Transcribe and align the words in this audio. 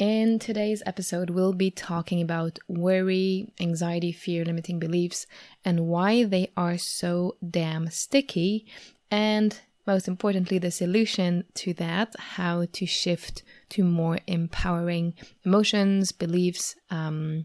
In 0.00 0.38
today's 0.38 0.82
episode, 0.86 1.28
we'll 1.28 1.52
be 1.52 1.70
talking 1.70 2.22
about 2.22 2.58
worry, 2.68 3.52
anxiety, 3.60 4.12
fear, 4.12 4.46
limiting 4.46 4.78
beliefs, 4.78 5.26
and 5.62 5.88
why 5.88 6.24
they 6.24 6.50
are 6.56 6.78
so 6.78 7.36
damn 7.46 7.90
sticky, 7.90 8.64
and 9.10 9.60
most 9.86 10.08
importantly, 10.08 10.56
the 10.56 10.70
solution 10.70 11.44
to 11.56 11.74
that 11.74 12.16
how 12.18 12.64
to 12.72 12.86
shift 12.86 13.42
to 13.68 13.84
more 13.84 14.20
empowering 14.26 15.12
emotions, 15.44 16.12
beliefs, 16.12 16.76
um, 16.88 17.44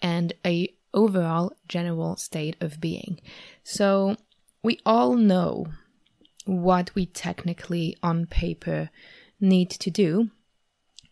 and 0.00 0.32
a 0.44 0.72
overall 0.94 1.54
general 1.66 2.14
state 2.14 2.54
of 2.60 2.80
being. 2.80 3.18
So, 3.64 4.14
we 4.62 4.78
all 4.86 5.14
know 5.14 5.66
what 6.44 6.94
we 6.94 7.06
technically 7.06 7.96
on 8.00 8.26
paper 8.26 8.90
need 9.40 9.70
to 9.70 9.90
do 9.90 10.30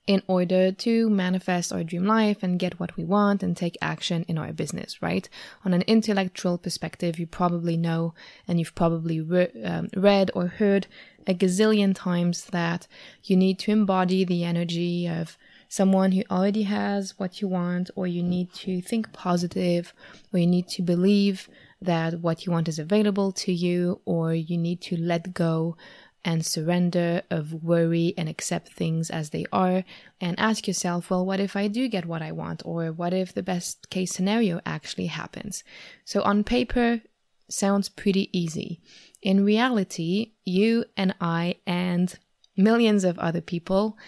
in 0.06 0.22
order 0.26 0.70
to 0.70 1.08
manifest 1.08 1.72
our 1.72 1.82
dream 1.82 2.04
life 2.04 2.42
and 2.42 2.58
get 2.58 2.78
what 2.78 2.94
we 2.96 3.04
want 3.04 3.42
and 3.42 3.56
take 3.56 3.78
action 3.80 4.24
in 4.28 4.36
our 4.36 4.52
business, 4.52 5.00
right? 5.00 5.28
On 5.64 5.72
an 5.72 5.82
intellectual 5.82 6.58
perspective, 6.58 7.18
you 7.18 7.26
probably 7.26 7.76
know 7.76 8.14
and 8.46 8.58
you've 8.58 8.74
probably 8.74 9.20
re- 9.20 9.50
um, 9.64 9.88
read 9.96 10.30
or 10.34 10.46
heard 10.46 10.86
a 11.26 11.34
gazillion 11.34 11.94
times 11.94 12.44
that 12.46 12.86
you 13.22 13.36
need 13.36 13.58
to 13.60 13.70
embody 13.70 14.24
the 14.24 14.44
energy 14.44 15.08
of 15.08 15.38
someone 15.68 16.12
who 16.12 16.22
already 16.30 16.62
has 16.62 17.18
what 17.18 17.40
you 17.40 17.48
want, 17.48 17.90
or 17.96 18.06
you 18.06 18.22
need 18.22 18.52
to 18.52 18.80
think 18.80 19.12
positive, 19.12 19.92
or 20.32 20.38
you 20.38 20.46
need 20.46 20.68
to 20.68 20.82
believe 20.82 21.48
that 21.80 22.20
what 22.20 22.46
you 22.46 22.52
want 22.52 22.68
is 22.68 22.78
available 22.78 23.32
to 23.32 23.52
you, 23.52 24.00
or 24.04 24.34
you 24.34 24.56
need 24.56 24.80
to 24.80 24.96
let 24.96 25.34
go 25.34 25.76
and 26.24 26.44
surrender 26.44 27.22
of 27.30 27.62
worry 27.62 28.14
and 28.16 28.28
accept 28.28 28.72
things 28.72 29.10
as 29.10 29.30
they 29.30 29.44
are 29.52 29.84
and 30.20 30.38
ask 30.38 30.66
yourself, 30.66 31.10
well, 31.10 31.24
what 31.24 31.40
if 31.40 31.54
I 31.56 31.68
do 31.68 31.88
get 31.88 32.06
what 32.06 32.22
I 32.22 32.32
want? 32.32 32.62
Or 32.64 32.92
what 32.92 33.12
if 33.12 33.34
the 33.34 33.42
best 33.42 33.90
case 33.90 34.12
scenario 34.12 34.60
actually 34.64 35.06
happens? 35.06 35.64
So 36.04 36.22
on 36.22 36.44
paper, 36.44 37.02
sounds 37.48 37.88
pretty 37.88 38.30
easy. 38.38 38.80
In 39.22 39.44
reality, 39.44 40.32
you 40.44 40.84
and 40.96 41.14
I 41.20 41.56
and 41.66 42.18
millions 42.56 43.04
of 43.04 43.18
other 43.18 43.40
people 43.40 43.98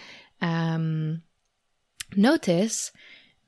um, 0.41 1.23
notice 2.17 2.93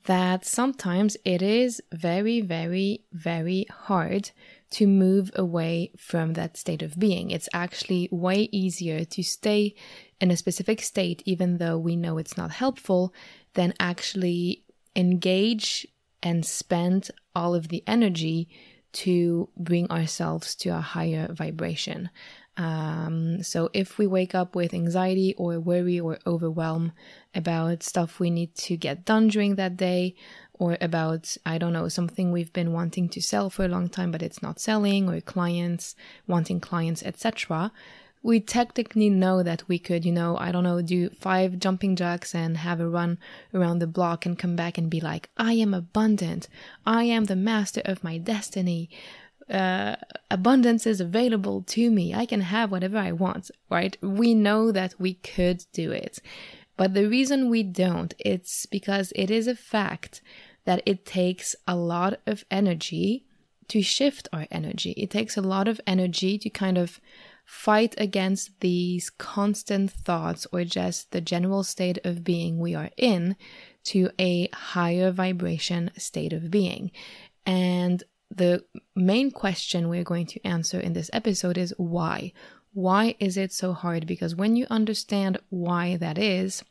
that 0.07 0.45
sometimes 0.45 1.17
it 1.25 1.43
is 1.43 1.83
very, 1.93 2.41
very, 2.41 3.05
very 3.13 3.67
hard 3.71 4.31
to 4.71 4.87
move 4.87 5.31
away 5.35 5.93
from 5.97 6.35
that 6.35 6.57
state 6.57 6.83
of 6.83 6.99
being. 6.99 7.31
It's 7.31 7.49
actually 7.53 8.09
way 8.11 8.49
easier 8.53 9.05
to 9.05 9.23
stay 9.23 9.75
in 10.21 10.31
a 10.31 10.37
specific 10.37 10.83
state, 10.83 11.23
even 11.25 11.59
though 11.59 11.79
we 11.79 11.97
know 11.97 12.19
it's 12.19 12.37
not 12.37 12.51
helpful, 12.51 13.15
than 13.55 13.75
actually 13.81 14.65
engage 14.95 15.87
and 16.23 16.45
spend 16.45 17.11
all 17.35 17.55
of 17.55 17.69
the 17.69 17.83
energy 17.87 18.49
to 18.91 19.49
bring 19.57 19.91
ourselves 19.91 20.55
to 20.57 20.71
a 20.71 20.81
higher 20.81 21.33
vibration. 21.33 22.11
Um, 22.57 23.43
so 23.45 23.71
if 23.73 23.99
we 23.99 24.09
wake 24.09 24.35
up 24.35 24.57
with 24.57 24.75
anxiety 24.75 25.35
or 25.39 25.61
worry 25.61 26.01
or 26.01 26.19
overwhelm 26.27 26.93
about 27.33 27.85
stuff 27.85 28.19
we 28.19 28.31
need 28.31 28.57
to 28.57 28.77
get 28.77 29.05
done 29.05 29.29
during 29.29 29.55
that 29.55 29.77
day, 29.77 30.17
or 30.59 30.77
about, 30.81 31.37
I 31.47 31.59
don't 31.59 31.73
know, 31.73 31.89
something 31.89 32.33
we've 32.33 32.53
been 32.53 32.73
wanting 32.73 33.09
to 33.11 33.23
sell 33.23 33.51
for 33.51 33.65
a 33.65 33.69
long 33.69 33.89
time, 33.89 34.11
but 34.11 34.23
it's 34.23 34.43
not 34.43 34.61
selling, 34.61 35.09
or 35.09 35.21
clients 35.21 35.95
wanting 36.27 36.61
clients, 36.61 37.03
etc. 37.03 37.73
We 38.23 38.41
technically 38.41 39.11
know 39.11 39.43
that 39.43 39.63
we 39.69 39.79
could, 39.79 40.05
you 40.05 40.13
know, 40.13 40.37
I 40.37 40.51
don't 40.51 40.65
know, 40.65 40.83
do 40.83 41.11
five 41.11 41.59
jumping 41.59 41.95
jacks 41.95 42.35
and 42.35 42.57
have 42.57 42.81
a 42.81 42.89
run 42.89 43.19
around 43.55 43.79
the 43.79 43.87
block 43.87 44.27
and 44.27 44.39
come 44.39 44.57
back 44.57 44.77
and 44.77 44.91
be 44.91 45.01
like, 45.01 45.31
I 45.37 45.53
am 45.55 45.73
abundant. 45.73 46.49
I 46.85 47.05
am 47.05 47.27
the 47.27 47.37
master 47.37 47.81
of 47.85 48.03
my 48.03 48.19
destiny. 48.19 48.91
Uh, 49.49 49.97
abundance 50.31 50.87
is 50.87 51.01
available 51.01 51.63
to 51.63 51.91
me. 51.91 52.13
I 52.13 52.27
can 52.27 52.41
have 52.41 52.71
whatever 52.71 52.99
I 52.99 53.13
want, 53.13 53.51
right? 53.71 53.97
We 54.03 54.35
know 54.35 54.73
that 54.73 54.95
we 54.99 55.15
could 55.15 55.65
do 55.73 55.93
it. 55.93 56.19
But 56.77 56.95
the 56.95 57.09
reason 57.09 57.51
we 57.51 57.63
don't, 57.63 58.15
it's 58.19 58.67
because 58.67 59.13
it 59.17 59.31
is 59.31 59.47
a 59.47 59.57
fact 59.57 60.23
that 60.69 60.83
it 60.85 61.07
takes 61.07 61.57
a 61.67 61.75
lot 61.75 62.21
of 62.27 62.45
energy 62.51 63.25
to 63.69 63.81
shift 63.81 64.29
our 64.35 64.47
energy. 64.51 64.91
It 64.99 65.09
takes 65.09 65.35
a 65.35 65.41
lot 65.41 65.67
of 65.67 65.81
energy 65.87 66.37
to 66.37 66.51
kind 66.51 66.77
of 66.77 67.01
fight 67.47 67.95
against 67.97 68.61
these 68.61 69.09
constant 69.09 69.91
thoughts 69.91 70.47
or 70.53 70.65
just 70.65 71.11
the 71.11 71.23
general 71.23 71.63
state 71.63 71.97
of 72.05 72.23
being 72.23 72.59
we 72.59 72.75
are 72.75 72.91
in 72.99 73.35
to 73.85 74.11
a 74.21 74.51
higher 74.53 75.11
vibration 75.11 75.91
state 75.97 76.35
of 76.35 76.51
being. 76.51 76.91
And 77.47 78.05
the 78.31 78.63
main 78.95 79.31
question 79.31 79.89
we're 79.89 80.05
going 80.05 80.27
to 80.27 80.47
answer 80.47 80.79
in 80.79 80.93
this 80.93 81.09
episode 81.15 81.57
is 81.57 81.73
why? 81.79 82.35
Why 82.75 83.17
is 83.19 83.39
it 83.39 83.55
so 83.55 83.73
hard? 83.73 84.07
Because 84.07 84.37
when 84.37 84.55
you 84.55 84.67
understand 84.69 85.39
why 85.49 85.97
that 85.97 86.19
is, 86.19 86.63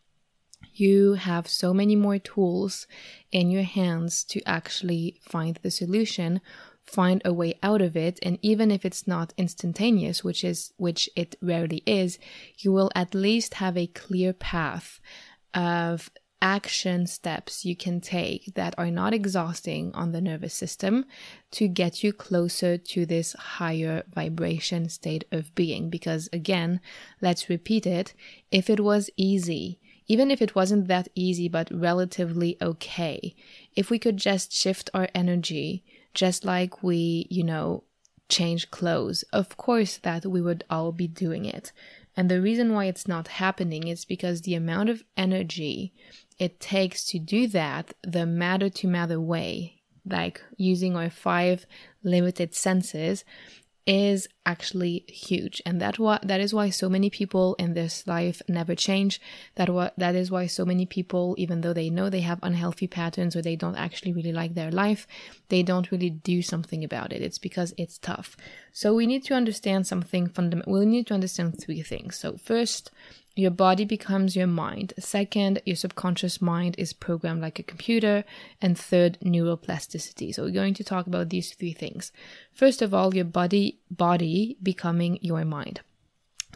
you 0.73 1.13
have 1.13 1.47
so 1.47 1.73
many 1.73 1.95
more 1.95 2.19
tools 2.19 2.87
in 3.31 3.49
your 3.51 3.63
hands 3.63 4.23
to 4.23 4.41
actually 4.45 5.19
find 5.21 5.59
the 5.61 5.71
solution 5.71 6.41
find 6.83 7.21
a 7.25 7.33
way 7.33 7.53
out 7.61 7.81
of 7.81 7.97
it 7.97 8.17
and 8.21 8.39
even 8.41 8.71
if 8.71 8.85
it's 8.85 9.05
not 9.05 9.33
instantaneous 9.37 10.23
which 10.23 10.43
is 10.43 10.71
which 10.77 11.09
it 11.15 11.35
rarely 11.41 11.83
is 11.85 12.17
you 12.59 12.71
will 12.71 12.89
at 12.95 13.13
least 13.13 13.55
have 13.55 13.75
a 13.75 13.87
clear 13.87 14.31
path 14.31 15.01
of 15.53 16.09
action 16.41 17.07
steps 17.07 17.65
you 17.65 17.75
can 17.75 17.99
take 17.99 18.53
that 18.53 18.75
are 18.77 18.91
not 18.91 19.13
exhausting 19.13 19.91
on 19.93 20.11
the 20.11 20.21
nervous 20.21 20.53
system 20.53 21.03
to 21.49 21.67
get 21.67 22.03
you 22.03 22.13
closer 22.13 22.77
to 22.77 23.05
this 23.05 23.33
higher 23.33 24.03
vibration 24.13 24.87
state 24.87 25.25
of 25.31 25.53
being. 25.55 25.89
Because 25.89 26.29
again 26.31 26.79
let's 27.21 27.49
repeat 27.49 27.87
it 27.87 28.13
if 28.51 28.69
it 28.69 28.79
was 28.79 29.09
easy 29.17 29.79
even 30.07 30.31
if 30.31 30.41
it 30.41 30.55
wasn't 30.55 30.87
that 30.87 31.09
easy 31.15 31.47
but 31.47 31.69
relatively 31.73 32.57
okay, 32.61 33.35
if 33.75 33.89
we 33.89 33.99
could 33.99 34.17
just 34.17 34.51
shift 34.51 34.89
our 34.93 35.09
energy, 35.13 35.83
just 36.13 36.45
like 36.45 36.81
we, 36.81 37.27
you 37.29 37.43
know, 37.43 37.83
change 38.29 38.71
clothes, 38.71 39.23
of 39.33 39.57
course 39.57 39.97
that 39.97 40.25
we 40.25 40.41
would 40.41 40.63
all 40.69 40.91
be 40.91 41.07
doing 41.07 41.45
it. 41.45 41.71
And 42.15 42.29
the 42.29 42.41
reason 42.41 42.73
why 42.73 42.85
it's 42.85 43.07
not 43.07 43.27
happening 43.27 43.87
is 43.87 44.03
because 44.03 44.41
the 44.41 44.55
amount 44.55 44.89
of 44.89 45.03
energy 45.15 45.93
it 46.39 46.59
takes 46.59 47.05
to 47.07 47.19
do 47.19 47.47
that 47.47 47.93
the 48.03 48.25
matter 48.25 48.69
to 48.69 48.87
matter 48.87 49.19
way, 49.19 49.81
like 50.05 50.41
using 50.55 50.95
our 50.95 51.09
five 51.09 51.65
limited 52.03 52.53
senses, 52.53 53.23
is 53.87 54.27
actually 54.45 55.05
huge. 55.07 55.61
And 55.65 55.79
that 55.81 55.97
why 55.97 56.19
that 56.21 56.41
is 56.41 56.53
why 56.53 56.69
so 56.69 56.89
many 56.89 57.09
people 57.09 57.55
in 57.57 57.73
this 57.73 58.05
life 58.05 58.41
never 58.49 58.75
change. 58.75 59.21
That 59.55 59.69
what 59.69 59.97
that 59.97 60.13
is 60.13 60.29
why 60.29 60.47
so 60.47 60.65
many 60.65 60.85
people 60.85 61.35
even 61.37 61.61
though 61.61 61.73
they 61.73 61.89
know 61.89 62.09
they 62.09 62.21
have 62.21 62.39
unhealthy 62.43 62.87
patterns 62.87 63.35
or 63.35 63.41
they 63.41 63.55
don't 63.55 63.77
actually 63.77 64.11
really 64.11 64.33
like 64.33 64.53
their 64.53 64.71
life 64.71 65.07
they 65.49 65.63
don't 65.63 65.91
really 65.91 66.09
do 66.09 66.41
something 66.41 66.83
about 66.83 67.13
it. 67.13 67.21
It's 67.21 67.39
because 67.39 67.73
it's 67.77 67.97
tough. 67.97 68.35
So 68.73 68.93
we 68.93 69.07
need 69.07 69.23
to 69.25 69.33
understand 69.33 69.87
something 69.87 70.27
fundamental 70.27 70.73
we 70.73 70.85
need 70.85 71.07
to 71.07 71.13
understand 71.13 71.59
three 71.59 71.81
things. 71.81 72.17
So 72.17 72.35
first 72.37 72.91
your 73.37 73.51
body 73.51 73.85
becomes 73.85 74.35
your 74.35 74.47
mind. 74.47 74.93
Second, 74.99 75.61
your 75.65 75.75
subconscious 75.75 76.41
mind 76.41 76.75
is 76.77 76.93
programmed 76.93 77.41
like 77.41 77.59
a 77.59 77.63
computer. 77.63 78.23
And 78.61 78.77
third, 78.77 79.17
neuroplasticity. 79.23 80.33
So 80.33 80.43
we're 80.43 80.51
going 80.51 80.73
to 80.75 80.83
talk 80.83 81.07
about 81.07 81.29
these 81.29 81.53
three 81.53 81.73
things. 81.73 82.11
First 82.53 82.81
of 82.81 82.93
all, 82.93 83.15
your 83.15 83.25
body 83.25 83.79
body 83.91 84.57
becoming 84.61 85.19
your 85.21 85.45
mind. 85.45 85.81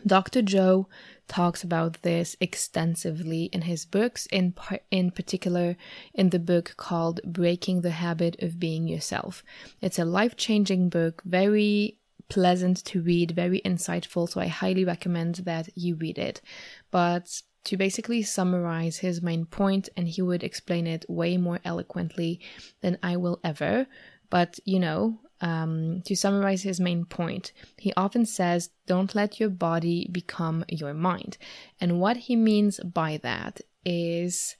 Dr. 0.05 0.41
Joe 0.41 0.87
talks 1.27 1.63
about 1.63 2.01
this 2.01 2.35
extensively 2.41 3.45
in 3.53 3.61
his 3.61 3.85
books, 3.85 4.25
in 4.27 4.51
par- 4.51 4.81
in 4.89 5.11
particular 5.11 5.77
in 6.13 6.29
the 6.29 6.39
book 6.39 6.73
called 6.75 7.19
Breaking 7.23 7.81
the 7.81 7.91
Habit 7.91 8.41
of 8.41 8.59
Being 8.59 8.87
Yourself. 8.87 9.43
It's 9.79 9.99
a 9.99 10.05
life-changing 10.05 10.89
book, 10.89 11.21
very 11.23 11.99
pleasant 12.31 12.77
to 12.85 13.01
read, 13.01 13.31
very 13.31 13.61
insightful. 13.65 14.27
So 14.27 14.39
I 14.39 14.47
highly 14.47 14.85
recommend 14.85 15.35
that 15.43 15.67
you 15.75 15.95
read 15.95 16.17
it. 16.17 16.41
But 16.89 17.41
to 17.65 17.75
basically 17.75 18.23
summarize 18.23 18.97
his 18.99 19.21
main 19.21 19.45
point, 19.45 19.89
and 19.97 20.07
he 20.07 20.21
would 20.21 20.41
explain 20.41 20.87
it 20.87 21.05
way 21.09 21.35
more 21.35 21.59
eloquently 21.65 22.39
than 22.79 22.97
I 23.03 23.17
will 23.17 23.41
ever. 23.43 23.85
But 24.29 24.59
you 24.63 24.79
know, 24.79 25.19
um, 25.41 26.01
to 26.05 26.15
summarize 26.15 26.63
his 26.63 26.79
main 26.79 27.03
point, 27.03 27.51
he 27.77 27.91
often 27.97 28.25
says, 28.25 28.69
Don't 28.87 29.13
let 29.13 29.39
your 29.41 29.49
body 29.49 30.07
become 30.09 30.63
your 30.69 30.93
mind. 30.93 31.37
And 31.81 31.99
what 31.99 32.15
he 32.15 32.37
means 32.37 32.79
by 32.79 33.19
that 33.23 33.59
is 33.83 34.55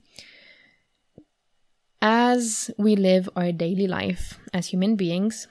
as 2.02 2.70
we 2.78 2.98
live 2.98 3.30
our 3.36 3.54
daily 3.54 3.88
life 3.88 4.40
as 4.54 4.68
human 4.68 4.96
beings, 4.98 5.48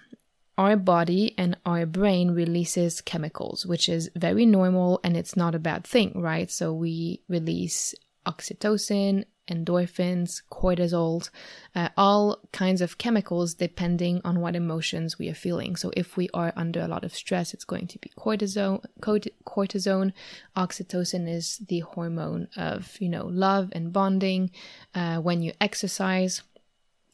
our 0.60 0.76
body 0.76 1.34
and 1.38 1.56
our 1.64 1.86
brain 1.86 2.32
releases 2.32 3.00
chemicals, 3.00 3.64
which 3.64 3.88
is 3.88 4.10
very 4.14 4.44
normal 4.44 5.00
and 5.02 5.16
it's 5.16 5.34
not 5.34 5.54
a 5.54 5.58
bad 5.58 5.86
thing, 5.86 6.12
right? 6.20 6.50
So 6.50 6.74
we 6.74 7.22
release 7.30 7.94
oxytocin, 8.26 9.24
endorphins, 9.50 10.42
cortisol, 10.52 11.30
uh, 11.74 11.88
all 11.96 12.40
kinds 12.52 12.82
of 12.82 12.98
chemicals 12.98 13.54
depending 13.54 14.20
on 14.22 14.40
what 14.40 14.54
emotions 14.54 15.18
we 15.18 15.30
are 15.30 15.34
feeling. 15.34 15.76
So 15.76 15.92
if 15.96 16.18
we 16.18 16.28
are 16.34 16.52
under 16.54 16.82
a 16.82 16.88
lot 16.88 17.04
of 17.04 17.14
stress, 17.14 17.54
it's 17.54 17.64
going 17.64 17.86
to 17.86 17.98
be 17.98 18.12
cortisol. 18.18 18.84
Cortisone, 19.00 20.12
oxytocin 20.58 21.26
is 21.26 21.56
the 21.68 21.80
hormone 21.80 22.48
of 22.58 23.00
you 23.00 23.08
know 23.08 23.24
love 23.26 23.70
and 23.72 23.94
bonding. 23.94 24.50
Uh, 24.94 25.20
when 25.20 25.40
you 25.40 25.54
exercise, 25.58 26.42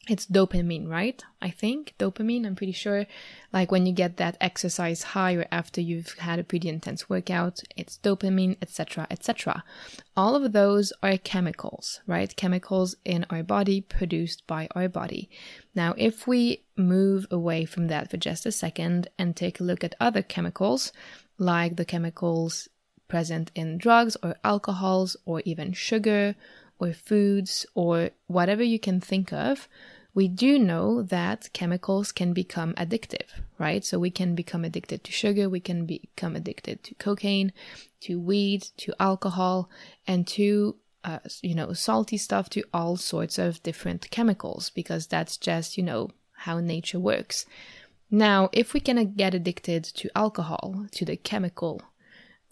it's 0.07 0.25
dopamine, 0.25 0.87
right? 0.87 1.21
I 1.41 1.49
think 1.49 1.93
dopamine, 1.99 2.45
I'm 2.45 2.55
pretty 2.55 2.71
sure. 2.71 3.05
Like 3.51 3.71
when 3.71 3.85
you 3.85 3.93
get 3.93 4.17
that 4.17 4.37
exercise 4.39 5.03
high 5.03 5.33
or 5.35 5.45
after 5.51 5.81
you've 5.81 6.13
had 6.19 6.39
a 6.39 6.43
pretty 6.43 6.69
intense 6.69 7.09
workout, 7.09 7.61
it's 7.75 7.97
dopamine, 7.97 8.57
etc., 8.61 9.07
etc. 9.09 9.63
All 10.15 10.35
of 10.35 10.53
those 10.53 10.93
are 11.03 11.17
chemicals, 11.17 12.01
right? 12.07 12.35
Chemicals 12.35 12.95
in 13.03 13.25
our 13.29 13.43
body 13.43 13.81
produced 13.81 14.47
by 14.47 14.67
our 14.75 14.87
body. 14.87 15.29
Now, 15.75 15.93
if 15.97 16.27
we 16.27 16.63
move 16.75 17.27
away 17.29 17.65
from 17.65 17.87
that 17.87 18.09
for 18.09 18.17
just 18.17 18.45
a 18.45 18.51
second 18.51 19.09
and 19.19 19.35
take 19.35 19.59
a 19.59 19.63
look 19.63 19.83
at 19.83 19.95
other 19.99 20.21
chemicals, 20.21 20.93
like 21.37 21.75
the 21.75 21.85
chemicals 21.85 22.69
present 23.07 23.51
in 23.55 23.77
drugs 23.77 24.17
or 24.23 24.35
alcohols 24.43 25.15
or 25.25 25.41
even 25.45 25.73
sugar 25.73 26.35
or 26.79 26.93
foods 26.93 27.65
or 27.73 28.11
whatever 28.27 28.63
you 28.63 28.79
can 28.79 28.99
think 28.99 29.33
of, 29.33 29.67
we 30.17 30.27
do 30.27 30.57
know 30.57 31.03
that 31.03 31.47
chemicals 31.53 32.11
can 32.11 32.33
become 32.33 32.73
addictive, 32.73 33.29
right? 33.59 33.85
So 33.85 33.99
we 33.99 34.09
can 34.09 34.33
become 34.33 34.65
addicted 34.65 35.03
to 35.03 35.11
sugar, 35.11 35.47
we 35.47 35.59
can 35.59 35.85
become 35.85 36.35
addicted 36.35 36.83
to 36.85 36.95
cocaine, 36.95 37.53
to 38.01 38.19
weed, 38.19 38.63
to 38.77 38.95
alcohol, 38.99 39.69
and 40.07 40.25
to 40.29 40.75
uh, 41.03 41.19
you 41.43 41.53
know 41.53 41.71
salty 41.73 42.17
stuff, 42.17 42.49
to 42.49 42.63
all 42.73 42.97
sorts 42.97 43.37
of 43.37 43.61
different 43.61 44.09
chemicals, 44.09 44.71
because 44.71 45.05
that's 45.05 45.37
just 45.37 45.77
you 45.77 45.83
know 45.83 46.09
how 46.45 46.59
nature 46.59 46.99
works. 46.99 47.45
Now, 48.09 48.49
if 48.51 48.73
we 48.73 48.79
can 48.79 49.13
get 49.13 49.35
addicted 49.35 49.83
to 49.83 50.09
alcohol, 50.17 50.87
to 50.93 51.05
the 51.05 51.15
chemical 51.15 51.83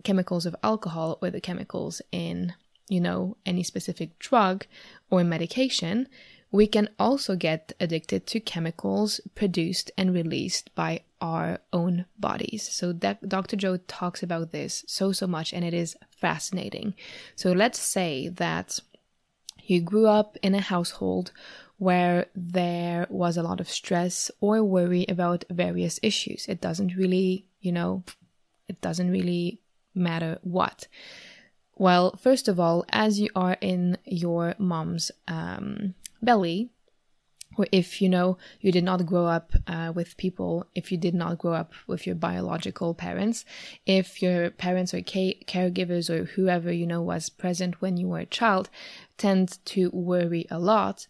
chemicals 0.03 0.45
of 0.45 0.55
alcohol 0.61 1.17
or 1.19 1.31
the 1.31 1.41
chemicals 1.41 1.99
in 2.11 2.53
you 2.89 3.01
know 3.01 3.37
any 3.43 3.63
specific 3.63 4.19
drug 4.19 4.67
or 5.09 5.23
medication 5.23 6.07
we 6.55 6.67
can 6.67 6.87
also 6.97 7.35
get 7.35 7.73
addicted 7.81 8.25
to 8.25 8.39
chemicals 8.39 9.19
produced 9.35 9.91
and 9.97 10.13
released 10.13 10.73
by 10.73 11.01
our 11.19 11.59
own 11.73 12.05
bodies. 12.17 12.63
So 12.71 12.93
that 12.93 13.27
Dr. 13.27 13.57
Joe 13.57 13.77
talks 13.87 14.23
about 14.23 14.53
this 14.53 14.85
so 14.87 15.11
so 15.11 15.27
much 15.27 15.51
and 15.51 15.65
it 15.65 15.73
is 15.73 15.97
fascinating. 16.09 16.93
So 17.35 17.51
let's 17.51 17.79
say 17.79 18.29
that 18.29 18.79
you 19.63 19.81
grew 19.81 20.07
up 20.07 20.37
in 20.41 20.55
a 20.55 20.61
household 20.61 21.33
where 21.77 22.27
there 22.33 23.05
was 23.09 23.35
a 23.35 23.43
lot 23.43 23.59
of 23.59 23.69
stress 23.69 24.31
or 24.39 24.63
worry 24.63 25.05
about 25.09 25.43
various 25.49 25.99
issues. 26.01 26.45
It 26.47 26.61
doesn't 26.61 26.95
really, 26.95 27.47
you 27.59 27.73
know, 27.73 28.03
it 28.69 28.79
doesn't 28.79 29.11
really 29.11 29.59
matter 29.93 30.39
what. 30.41 30.87
Well, 31.77 32.15
first 32.15 32.47
of 32.47 32.59
all, 32.59 32.85
as 32.89 33.19
you 33.19 33.29
are 33.35 33.57
in 33.59 33.97
your 34.05 34.55
mom's 34.57 35.11
um, 35.27 35.93
belly 36.21 36.69
or 37.57 37.67
if 37.71 38.01
you 38.01 38.09
know 38.09 38.37
you 38.59 38.71
did 38.71 38.83
not 38.83 39.05
grow 39.05 39.25
up 39.25 39.53
uh, 39.67 39.91
with 39.93 40.17
people 40.17 40.65
if 40.75 40.91
you 40.91 40.97
did 40.97 41.13
not 41.13 41.37
grow 41.37 41.53
up 41.53 41.73
with 41.87 42.05
your 42.05 42.15
biological 42.15 42.93
parents 42.93 43.45
if 43.85 44.21
your 44.21 44.49
parents 44.49 44.93
or 44.93 45.01
ca- 45.01 45.39
caregivers 45.47 46.09
or 46.09 46.25
whoever 46.25 46.71
you 46.71 46.85
know 46.85 47.01
was 47.01 47.29
present 47.29 47.81
when 47.81 47.97
you 47.97 48.07
were 48.07 48.19
a 48.19 48.25
child 48.25 48.69
tend 49.17 49.63
to 49.65 49.89
worry 49.91 50.45
a 50.51 50.59
lot. 50.59 51.07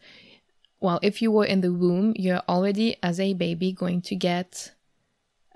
Well 0.79 0.99
if 1.01 1.21
you 1.21 1.31
were 1.31 1.45
in 1.45 1.61
the 1.61 1.73
womb 1.73 2.13
you're 2.15 2.43
already 2.47 2.97
as 3.01 3.19
a 3.19 3.33
baby 3.33 3.71
going 3.71 4.01
to 4.03 4.15
get 4.15 4.73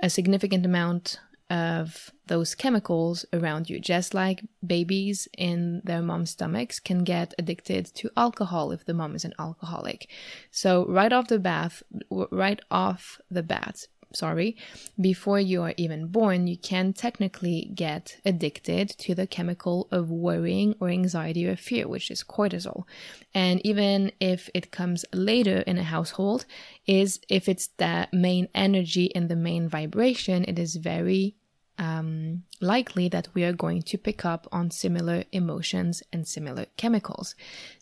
a 0.02 0.10
significant 0.10 0.66
amount 0.66 1.20
of 1.50 2.12
those 2.28 2.56
chemicals 2.56 3.26
around 3.34 3.70
you, 3.70 3.80
just 3.80 4.14
like 4.14 4.44
babies 4.66 5.28
in 5.38 5.82
their 5.84 6.02
mom's 6.02 6.32
stomachs 6.32 6.80
can 6.80 7.04
get 7.04 7.34
addicted 7.40 7.86
to 7.96 8.12
alcohol 8.16 8.72
if 8.72 8.86
the 8.86 8.94
mom 8.94 9.16
is 9.16 9.26
an 9.26 9.34
alcoholic. 9.40 10.10
So 10.52 10.86
right 10.88 11.12
off 11.12 11.28
the 11.28 11.40
bath, 11.40 11.82
right 12.10 12.60
off 12.70 13.20
the 13.32 13.44
bat, 13.44 13.88
sorry, 14.14 14.58
before 15.00 15.40
you 15.40 15.62
are 15.62 15.74
even 15.78 16.08
born, 16.08 16.48
you 16.48 16.58
can 16.58 16.94
technically 16.94 17.72
get 17.74 18.18
addicted 18.26 18.90
to 18.90 19.14
the 19.14 19.28
chemical 19.28 19.88
of 19.92 20.10
worrying 20.10 20.76
or 20.80 20.90
anxiety 20.90 21.48
or 21.48 21.56
fear, 21.56 21.88
which 21.88 22.10
is 22.10 22.24
cortisol. 22.24 22.86
And 23.34 23.64
even 23.66 24.12
if 24.20 24.50
it 24.54 24.72
comes 24.72 25.06
later 25.14 25.60
in 25.60 25.78
a 25.78 25.84
household, 25.84 26.46
is 26.88 27.20
if 27.30 27.48
it's 27.48 27.68
the 27.78 28.08
main 28.12 28.48
energy 28.56 29.14
and 29.16 29.30
the 29.30 29.36
main 29.36 29.70
vibration, 29.70 30.44
it 30.48 30.58
is 30.58 30.76
very 30.76 31.36
um, 31.78 32.44
likely 32.60 33.08
that 33.10 33.30
we 33.34 33.44
are 33.44 33.54
going 33.54 33.82
to 33.84 33.98
pick 33.98 34.26
up 34.26 34.48
on 34.52 34.72
similar 34.72 35.24
emotions 35.32 36.04
and 36.12 36.28
similar 36.28 36.66
chemicals. 36.78 37.36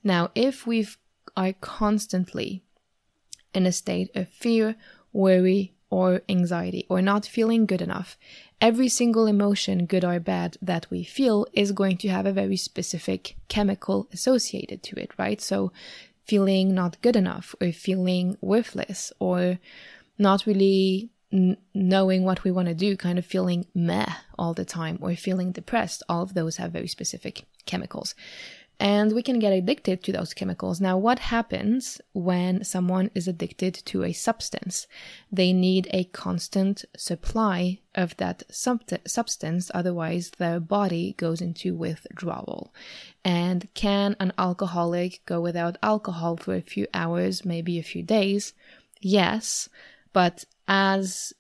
Now, 0.04 0.30
if 0.36 0.68
we 0.68 0.88
are 1.36 1.54
constantly 1.54 2.64
in 3.54 3.66
a 3.66 3.72
state 3.72 4.12
of 4.16 4.30
fear, 4.30 4.76
worry, 5.12 5.74
or 5.90 6.22
anxiety, 6.28 6.86
or 6.90 7.02
not 7.02 7.26
feeling 7.26 7.66
good 7.66 7.82
enough, 7.82 8.18
every 8.60 8.90
single 8.90 9.26
emotion, 9.26 9.86
good 9.86 10.04
or 10.04 10.20
bad, 10.20 10.58
that 10.62 10.90
we 10.90 11.04
feel 11.04 11.46
is 11.54 11.72
going 11.72 11.98
to 11.98 12.10
have 12.10 12.26
a 12.26 12.34
very 12.34 12.58
specific 12.58 13.36
chemical 13.48 14.08
associated 14.12 14.84
to 14.84 15.00
it, 15.00 15.12
right? 15.18 15.42
So, 15.42 15.72
feeling 16.26 16.76
not 16.76 17.02
good 17.02 17.16
enough, 17.16 17.56
or 17.62 17.72
feeling 17.72 18.38
worthless, 18.42 19.14
or 19.20 19.60
not 20.18 20.46
really 20.46 21.10
n- 21.32 21.58
knowing 21.74 22.24
what 22.24 22.44
we 22.44 22.52
want 22.52 22.68
to 22.68 22.74
do, 22.74 22.98
kind 22.98 23.18
of 23.18 23.26
feeling 23.26 23.66
meh 23.74 24.12
all 24.38 24.54
the 24.54 24.66
time, 24.66 24.98
or 25.02 25.16
feeling 25.16 25.52
depressed, 25.52 26.04
all 26.10 26.24
of 26.24 26.34
those 26.34 26.58
have 26.58 26.72
very 26.72 26.88
specific 26.88 27.46
chemicals. 27.66 28.14
And 28.80 29.14
we 29.14 29.24
can 29.24 29.40
get 29.40 29.54
addicted 29.54 30.04
to 30.04 30.12
those 30.12 30.36
chemicals. 30.36 30.80
Now, 30.80 30.98
what 30.98 31.18
happens 31.18 32.00
when 32.14 32.64
someone 32.64 33.10
is 33.16 33.28
addicted 33.28 33.74
to 33.86 34.04
a 34.04 34.14
substance? 34.14 34.88
They 35.32 35.52
need 35.52 35.88
a 35.92 36.04
constant 36.04 36.86
supply 36.96 37.80
of 37.96 38.16
that 38.18 38.44
sub- 38.52 38.84
substance, 39.08 39.72
otherwise, 39.74 40.32
their 40.38 40.60
body 40.60 41.16
goes 41.18 41.42
into 41.42 41.76
withdrawal. 41.76 42.72
And 43.26 43.68
can 43.74 44.16
an 44.20 44.32
alcoholic 44.38 45.22
go 45.26 45.42
without 45.42 45.78
alcohol 45.82 46.38
for 46.38 46.54
a 46.54 46.62
few 46.62 46.86
hours, 46.94 47.44
maybe 47.44 47.80
a 47.80 47.84
few 47.84 48.04
days? 48.04 48.54
Yes, 49.02 49.70
but 50.14 50.46
as 50.68 51.34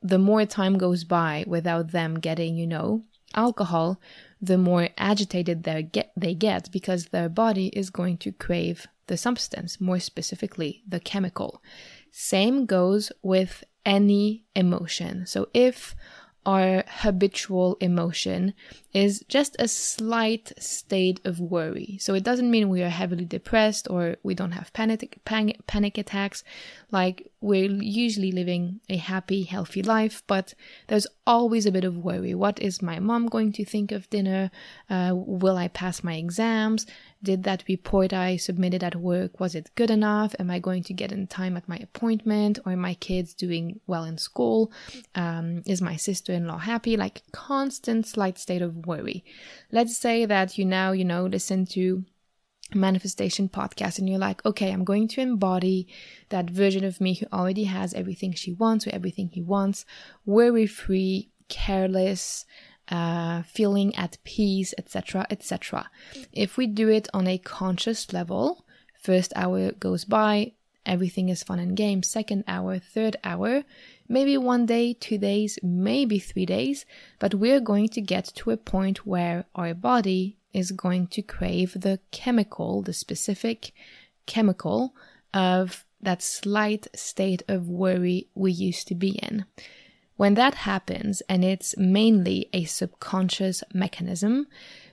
the 0.00 0.18
more 0.18 0.46
time 0.46 0.78
goes 0.78 1.04
by 1.04 1.44
without 1.46 1.90
them 1.92 2.18
getting, 2.18 2.56
you 2.56 2.66
know, 2.66 3.02
alcohol, 3.38 4.00
the 4.40 4.58
more 4.58 4.88
agitated 4.98 5.62
they 5.62 5.82
get, 5.82 6.12
they 6.16 6.34
get 6.34 6.70
because 6.70 7.06
their 7.06 7.28
body 7.28 7.68
is 7.68 7.88
going 7.90 8.18
to 8.18 8.32
crave 8.32 8.86
the 9.06 9.16
substance, 9.16 9.80
more 9.80 10.00
specifically 10.00 10.82
the 10.86 11.00
chemical. 11.00 11.62
Same 12.10 12.66
goes 12.66 13.10
with 13.22 13.64
any 13.86 14.44
emotion. 14.54 15.26
So 15.26 15.48
if 15.54 15.94
our 16.46 16.82
habitual 16.88 17.76
emotion 17.80 18.54
is 18.94 19.22
just 19.28 19.54
a 19.58 19.68
slight 19.68 20.50
state 20.58 21.20
of 21.26 21.40
worry. 21.40 21.98
So 22.00 22.14
it 22.14 22.24
doesn't 22.24 22.50
mean 22.50 22.70
we 22.70 22.82
are 22.82 22.88
heavily 22.88 23.26
depressed 23.26 23.86
or 23.90 24.16
we 24.22 24.34
don't 24.34 24.52
have 24.52 24.72
panic 24.72 25.20
panic, 25.26 25.66
panic 25.66 25.98
attacks. 25.98 26.44
Like 26.90 27.30
we're 27.40 27.70
usually 27.70 28.32
living 28.32 28.80
a 28.88 28.96
happy, 28.96 29.44
healthy 29.44 29.82
life, 29.82 30.22
but 30.26 30.54
there's 30.88 31.06
always 31.26 31.66
a 31.66 31.70
bit 31.70 31.84
of 31.84 31.96
worry. 31.96 32.34
What 32.34 32.60
is 32.60 32.82
my 32.82 32.98
mom 32.98 33.26
going 33.26 33.52
to 33.52 33.64
think 33.64 33.92
of 33.92 34.10
dinner? 34.10 34.50
Uh, 34.90 35.12
will 35.14 35.56
I 35.56 35.68
pass 35.68 36.02
my 36.02 36.14
exams? 36.14 36.86
Did 37.22 37.44
that 37.44 37.64
report 37.68 38.12
I 38.12 38.36
submitted 38.36 38.82
at 38.82 38.96
work, 38.96 39.38
was 39.38 39.54
it 39.54 39.70
good 39.76 39.90
enough? 39.90 40.34
Am 40.38 40.50
I 40.50 40.58
going 40.58 40.82
to 40.84 40.92
get 40.92 41.12
in 41.12 41.26
time 41.26 41.56
at 41.56 41.68
my 41.68 41.76
appointment? 41.76 42.58
Or 42.64 42.72
are 42.72 42.76
my 42.76 42.94
kids 42.94 43.34
doing 43.34 43.80
well 43.86 44.04
in 44.04 44.18
school? 44.18 44.72
Um, 45.14 45.62
is 45.66 45.80
my 45.80 45.96
sister-in-law 45.96 46.58
happy? 46.58 46.96
Like 46.96 47.22
constant 47.32 48.06
slight 48.06 48.38
state 48.38 48.62
of 48.62 48.86
worry. 48.86 49.24
Let's 49.70 49.96
say 49.96 50.24
that 50.24 50.58
you 50.58 50.64
now, 50.64 50.92
you 50.92 51.04
know, 51.04 51.26
listen 51.26 51.66
to 51.66 52.04
manifestation 52.74 53.48
podcast 53.48 53.98
and 53.98 54.08
you're 54.08 54.18
like, 54.18 54.44
okay, 54.44 54.70
I'm 54.70 54.84
going 54.84 55.08
to 55.08 55.20
embody 55.20 55.88
that 56.28 56.50
version 56.50 56.84
of 56.84 57.00
me 57.00 57.14
who 57.14 57.26
already 57.32 57.64
has 57.64 57.94
everything 57.94 58.32
she 58.32 58.52
wants 58.52 58.86
or 58.86 58.90
everything 58.90 59.30
he 59.32 59.40
wants, 59.40 59.84
worry 60.26 60.66
free, 60.66 61.30
careless, 61.48 62.44
uh, 62.90 63.42
feeling 63.42 63.94
at 63.96 64.18
peace, 64.24 64.74
etc., 64.78 65.26
etc. 65.30 65.90
If 66.32 66.56
we 66.56 66.66
do 66.66 66.88
it 66.88 67.08
on 67.12 67.26
a 67.26 67.38
conscious 67.38 68.12
level, 68.12 68.64
first 69.00 69.32
hour 69.36 69.72
goes 69.72 70.04
by, 70.04 70.52
everything 70.86 71.28
is 71.28 71.42
fun 71.42 71.58
and 71.58 71.76
games. 71.76 72.08
Second 72.08 72.44
hour, 72.48 72.78
third 72.78 73.16
hour, 73.22 73.64
maybe 74.08 74.38
one 74.38 74.64
day, 74.66 74.94
two 74.94 75.18
days, 75.18 75.58
maybe 75.62 76.18
three 76.18 76.46
days, 76.46 76.86
but 77.18 77.34
we're 77.34 77.60
going 77.60 77.88
to 77.88 78.00
get 78.00 78.24
to 78.36 78.50
a 78.50 78.56
point 78.56 79.06
where 79.06 79.44
our 79.54 79.74
body 79.74 80.37
is 80.52 80.72
going 80.72 81.06
to 81.08 81.22
crave 81.22 81.72
the 81.74 82.00
chemical, 82.10 82.82
the 82.82 82.92
specific 82.92 83.72
chemical 84.26 84.94
of 85.32 85.84
that 86.00 86.22
slight 86.22 86.86
state 86.94 87.42
of 87.48 87.68
worry 87.68 88.28
we 88.34 88.52
used 88.52 88.86
to 88.88 88.94
be 88.94 89.10
in. 89.10 89.44
When 90.16 90.34
that 90.34 90.54
happens, 90.54 91.22
and 91.28 91.44
it's 91.44 91.76
mainly 91.76 92.48
a 92.52 92.64
subconscious 92.64 93.62
mechanism, 93.72 94.48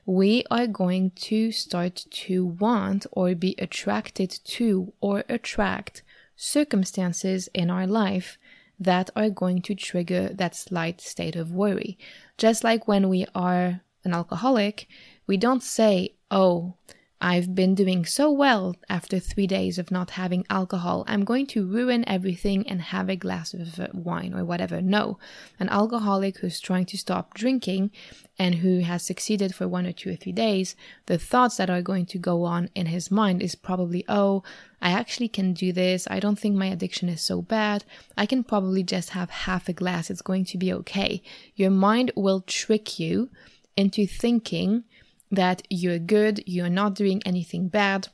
we 0.05 0.43
are 0.51 0.67
going 0.67 1.11
to 1.11 1.51
start 1.51 2.05
to 2.11 2.45
want 2.45 3.07
or 3.11 3.33
be 3.33 3.55
attracted 3.57 4.29
to 4.29 4.93
or 5.01 5.23
attract 5.27 6.03
circumstances 6.35 7.49
in 7.53 7.71
our 7.71 7.87
life 7.87 8.37
that 8.79 9.09
are 9.15 9.29
going 9.29 9.61
to 9.63 9.73
trigger 9.73 10.29
that 10.29 10.55
slight 10.55 11.01
state 11.01 11.35
of 11.35 11.51
worry. 11.51 11.97
Just 12.37 12.63
like 12.63 12.87
when 12.87 13.09
we 13.09 13.25
are 13.33 13.81
an 14.03 14.13
alcoholic, 14.13 14.87
we 15.27 15.37
don't 15.37 15.63
say, 15.63 16.15
oh, 16.31 16.75
I've 17.21 17.55
been 17.55 17.75
doing 17.75 18.05
so 18.05 18.29
well 18.29 18.75
after 18.89 19.19
three 19.19 19.47
days 19.47 19.79
of 19.79 19.89
not 19.89 20.11
having 20.11 20.45
alcohol. 20.49 21.05
I'm 21.07 21.23
going 21.23 21.47
to 21.47 21.65
ruin 21.65 22.07
everything 22.07 22.67
and 22.67 22.81
have 22.81 23.09
a 23.09 23.15
glass 23.15 23.53
of 23.53 23.79
wine 23.93 24.33
or 24.33 24.43
whatever. 24.43 24.81
No. 24.81 25.17
An 25.57 25.69
alcoholic 25.69 26.37
who's 26.37 26.59
trying 26.59 26.85
to 26.87 26.97
stop 26.97 27.33
drinking 27.33 27.91
and 28.37 28.55
who 28.55 28.79
has 28.81 29.01
succeeded 29.01 29.55
for 29.55 29.67
one 29.67 29.87
or 29.87 29.93
two 29.93 30.11
or 30.11 30.15
three 30.15 30.33
days, 30.33 30.75
the 31.05 31.17
thoughts 31.17 31.55
that 31.57 31.69
are 31.69 31.81
going 31.81 32.05
to 32.07 32.19
go 32.19 32.43
on 32.43 32.69
in 32.75 32.87
his 32.87 33.09
mind 33.09 33.41
is 33.41 33.55
probably, 33.55 34.03
oh, 34.09 34.43
I 34.81 34.91
actually 34.91 35.29
can 35.29 35.53
do 35.53 35.71
this. 35.71 36.07
I 36.11 36.19
don't 36.19 36.37
think 36.37 36.55
my 36.55 36.67
addiction 36.67 37.07
is 37.07 37.21
so 37.21 37.41
bad. 37.41 37.85
I 38.17 38.25
can 38.25 38.43
probably 38.43 38.83
just 38.83 39.11
have 39.11 39.29
half 39.29 39.69
a 39.69 39.73
glass. 39.73 40.09
It's 40.09 40.21
going 40.21 40.45
to 40.45 40.57
be 40.57 40.73
okay. 40.73 41.23
Your 41.55 41.71
mind 41.71 42.11
will 42.15 42.41
trick 42.41 42.99
you 42.99 43.29
into 43.77 44.05
thinking 44.05 44.83
that 45.35 45.61
you're 45.69 45.99
good, 45.99 46.43
you're 46.45 46.69
not 46.69 46.95
doing 46.95 47.21
anything 47.25 47.67
bad, 47.67 48.07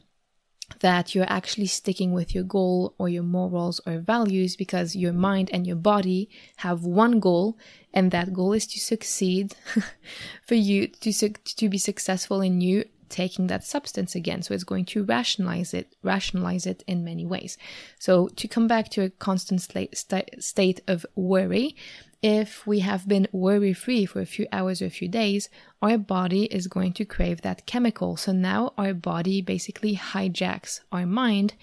that 0.80 1.14
you're 1.14 1.30
actually 1.30 1.68
sticking 1.68 2.14
with 2.14 2.34
your 2.34 2.44
goal 2.44 2.96
or 2.98 3.10
your 3.10 3.24
morals 3.24 3.82
or 3.86 4.00
values 4.00 4.56
because 4.56 4.96
your 4.96 5.14
mind 5.14 5.50
and 5.54 5.68
your 5.68 5.76
body 5.76 6.30
have 6.58 6.84
one 6.84 7.20
goal 7.20 7.58
and 7.94 8.12
that 8.12 8.34
goal 8.34 8.54
is 8.54 8.68
to 8.68 8.80
succeed 8.80 9.56
for 10.48 10.56
you 10.56 10.88
to 10.88 11.12
to 11.12 11.70
be 11.70 11.78
successful 11.78 12.42
in 12.42 12.62
you 12.62 12.86
taking 13.10 13.48
that 13.48 13.64
substance 13.64 14.16
again. 14.16 14.42
So 14.42 14.54
it's 14.54 14.64
going 14.64 14.86
to 14.86 15.04
rationalize 15.04 15.74
it 15.74 15.96
rationalize 16.02 16.66
it 16.66 16.84
in 16.88 17.04
many 17.04 17.26
ways. 17.26 17.58
So 18.00 18.28
to 18.30 18.48
come 18.48 18.68
back 18.68 18.90
to 18.90 19.04
a 19.04 19.10
constant 19.10 19.62
state 19.62 20.82
of 20.88 21.06
worry 21.16 21.76
if 22.22 22.68
we 22.68 22.80
have 22.80 23.08
been 23.08 23.28
worry 23.32 23.74
free 23.74 24.06
for 24.06 24.22
a 24.22 24.26
few 24.26 24.48
hours 24.52 24.82
or 24.82 24.86
a 24.86 24.92
few 24.92 25.08
days, 25.08 25.50
our 25.82 25.98
body 25.98 26.46
is 26.46 26.68
going 26.68 26.94
to 26.94 27.06
crave 27.06 27.42
that 27.42 27.66
chemical. 27.66 28.16
So 28.16 28.32
now 28.32 28.74
our 28.78 28.94
body 28.94 29.42
basically 29.42 29.96
hijacks 29.96 30.82
our 30.92 31.08
mind 31.08 31.56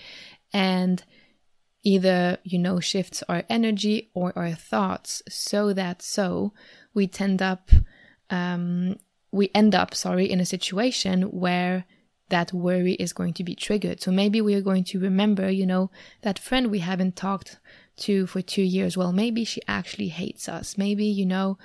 and 0.52 1.04
either, 1.84 2.38
you 2.42 2.58
know, 2.58 2.80
shifts 2.80 3.22
our 3.28 3.44
energy 3.48 4.10
or 4.14 4.32
our 4.36 4.52
thoughts 4.52 5.22
so 5.28 5.72
that 5.72 6.02
so 6.02 6.52
we 6.92 7.06
tend 7.06 7.40
up, 7.40 7.70
um, 8.30 8.96
we 9.30 9.50
end 9.54 9.76
up, 9.76 9.94
sorry, 9.94 10.28
in 10.28 10.40
a 10.40 10.46
situation 10.46 11.22
where 11.22 11.84
that 12.30 12.52
worry 12.52 12.94
is 12.94 13.12
going 13.12 13.32
to 13.34 13.44
be 13.44 13.54
triggered. 13.54 14.00
So 14.00 14.10
maybe 14.10 14.40
we 14.40 14.54
are 14.54 14.60
going 14.60 14.84
to 14.84 14.98
remember, 14.98 15.48
you 15.48 15.66
know, 15.66 15.90
that 16.22 16.38
friend 16.38 16.70
we 16.70 16.80
haven't 16.80 17.16
talked 17.16 17.58
to 17.98 18.26
for 18.26 18.40
two 18.40 18.62
years. 18.62 18.96
Well, 18.96 19.12
maybe 19.12 19.44
she 19.44 19.60
actually 19.68 20.08
hates 20.08 20.48
us. 20.48 20.78
Maybe, 20.78 21.06
you 21.06 21.26
know, 21.26 21.58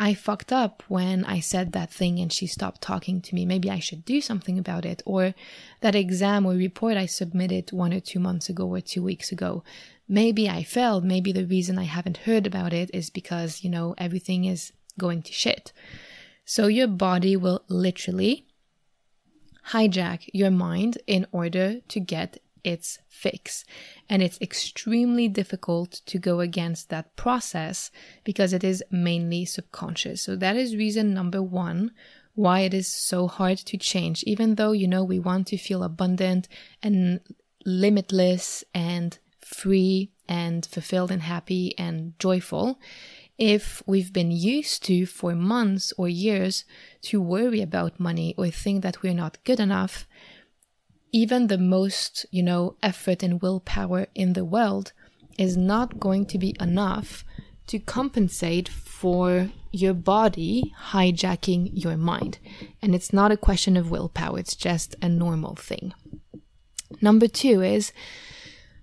I 0.00 0.14
fucked 0.14 0.52
up 0.52 0.84
when 0.86 1.24
I 1.24 1.40
said 1.40 1.72
that 1.72 1.92
thing 1.92 2.20
and 2.20 2.32
she 2.32 2.46
stopped 2.46 2.80
talking 2.80 3.20
to 3.20 3.34
me. 3.34 3.44
Maybe 3.44 3.68
I 3.68 3.80
should 3.80 4.04
do 4.04 4.20
something 4.20 4.58
about 4.58 4.84
it. 4.84 5.02
Or 5.04 5.34
that 5.80 5.96
exam 5.96 6.46
or 6.46 6.52
report 6.52 6.96
I 6.96 7.06
submitted 7.06 7.72
one 7.72 7.92
or 7.92 8.00
two 8.00 8.20
months 8.20 8.48
ago 8.48 8.68
or 8.68 8.80
two 8.80 9.02
weeks 9.02 9.32
ago. 9.32 9.64
Maybe 10.08 10.48
I 10.48 10.62
failed. 10.62 11.04
Maybe 11.04 11.32
the 11.32 11.46
reason 11.46 11.78
I 11.78 11.84
haven't 11.84 12.18
heard 12.18 12.46
about 12.46 12.72
it 12.72 12.90
is 12.94 13.10
because, 13.10 13.64
you 13.64 13.70
know, 13.70 13.94
everything 13.98 14.44
is 14.44 14.72
going 14.98 15.22
to 15.22 15.32
shit. 15.32 15.72
So 16.44 16.68
your 16.68 16.88
body 16.88 17.36
will 17.36 17.64
literally 17.68 18.46
hijack 19.70 20.28
your 20.32 20.50
mind 20.50 20.98
in 21.06 21.26
order 21.32 21.80
to 21.88 22.00
get 22.00 22.38
its 22.68 22.98
fix. 23.08 23.64
And 24.10 24.22
it's 24.22 24.40
extremely 24.40 25.26
difficult 25.26 26.02
to 26.06 26.18
go 26.18 26.40
against 26.40 26.90
that 26.90 27.16
process 27.16 27.90
because 28.24 28.52
it 28.52 28.62
is 28.62 28.84
mainly 28.90 29.46
subconscious. 29.46 30.20
So 30.22 30.36
that 30.36 30.56
is 30.56 30.76
reason 30.76 31.14
number 31.14 31.42
one 31.42 31.92
why 32.34 32.60
it 32.60 32.74
is 32.74 32.86
so 32.86 33.26
hard 33.26 33.58
to 33.58 33.76
change, 33.76 34.22
even 34.24 34.54
though, 34.54 34.72
you 34.72 34.86
know, 34.86 35.02
we 35.02 35.18
want 35.18 35.46
to 35.48 35.56
feel 35.56 35.82
abundant 35.82 36.46
and 36.82 37.20
limitless 37.64 38.62
and 38.72 39.18
free 39.40 40.12
and 40.28 40.64
fulfilled 40.66 41.10
and 41.10 41.22
happy 41.22 41.76
and 41.78 42.16
joyful. 42.20 42.78
If 43.38 43.82
we've 43.86 44.12
been 44.12 44.30
used 44.30 44.84
to 44.84 45.06
for 45.06 45.34
months 45.34 45.92
or 45.96 46.08
years 46.08 46.64
to 47.02 47.20
worry 47.20 47.62
about 47.62 47.98
money 47.98 48.34
or 48.36 48.50
think 48.50 48.82
that 48.82 49.02
we're 49.02 49.14
not 49.14 49.42
good 49.44 49.58
enough, 49.58 50.06
even 51.12 51.46
the 51.46 51.58
most, 51.58 52.26
you 52.30 52.42
know, 52.42 52.76
effort 52.82 53.22
and 53.22 53.40
willpower 53.40 54.06
in 54.14 54.32
the 54.34 54.44
world 54.44 54.92
is 55.38 55.56
not 55.56 56.00
going 56.00 56.26
to 56.26 56.38
be 56.38 56.56
enough 56.60 57.24
to 57.68 57.78
compensate 57.78 58.68
for 58.68 59.50
your 59.70 59.94
body 59.94 60.74
hijacking 60.90 61.70
your 61.72 61.96
mind. 61.96 62.38
And 62.82 62.94
it's 62.94 63.12
not 63.12 63.30
a 63.30 63.36
question 63.36 63.76
of 63.76 63.90
willpower, 63.90 64.38
it's 64.38 64.56
just 64.56 64.96
a 65.02 65.08
normal 65.08 65.54
thing. 65.54 65.92
Number 67.00 67.28
two 67.28 67.62
is 67.62 67.92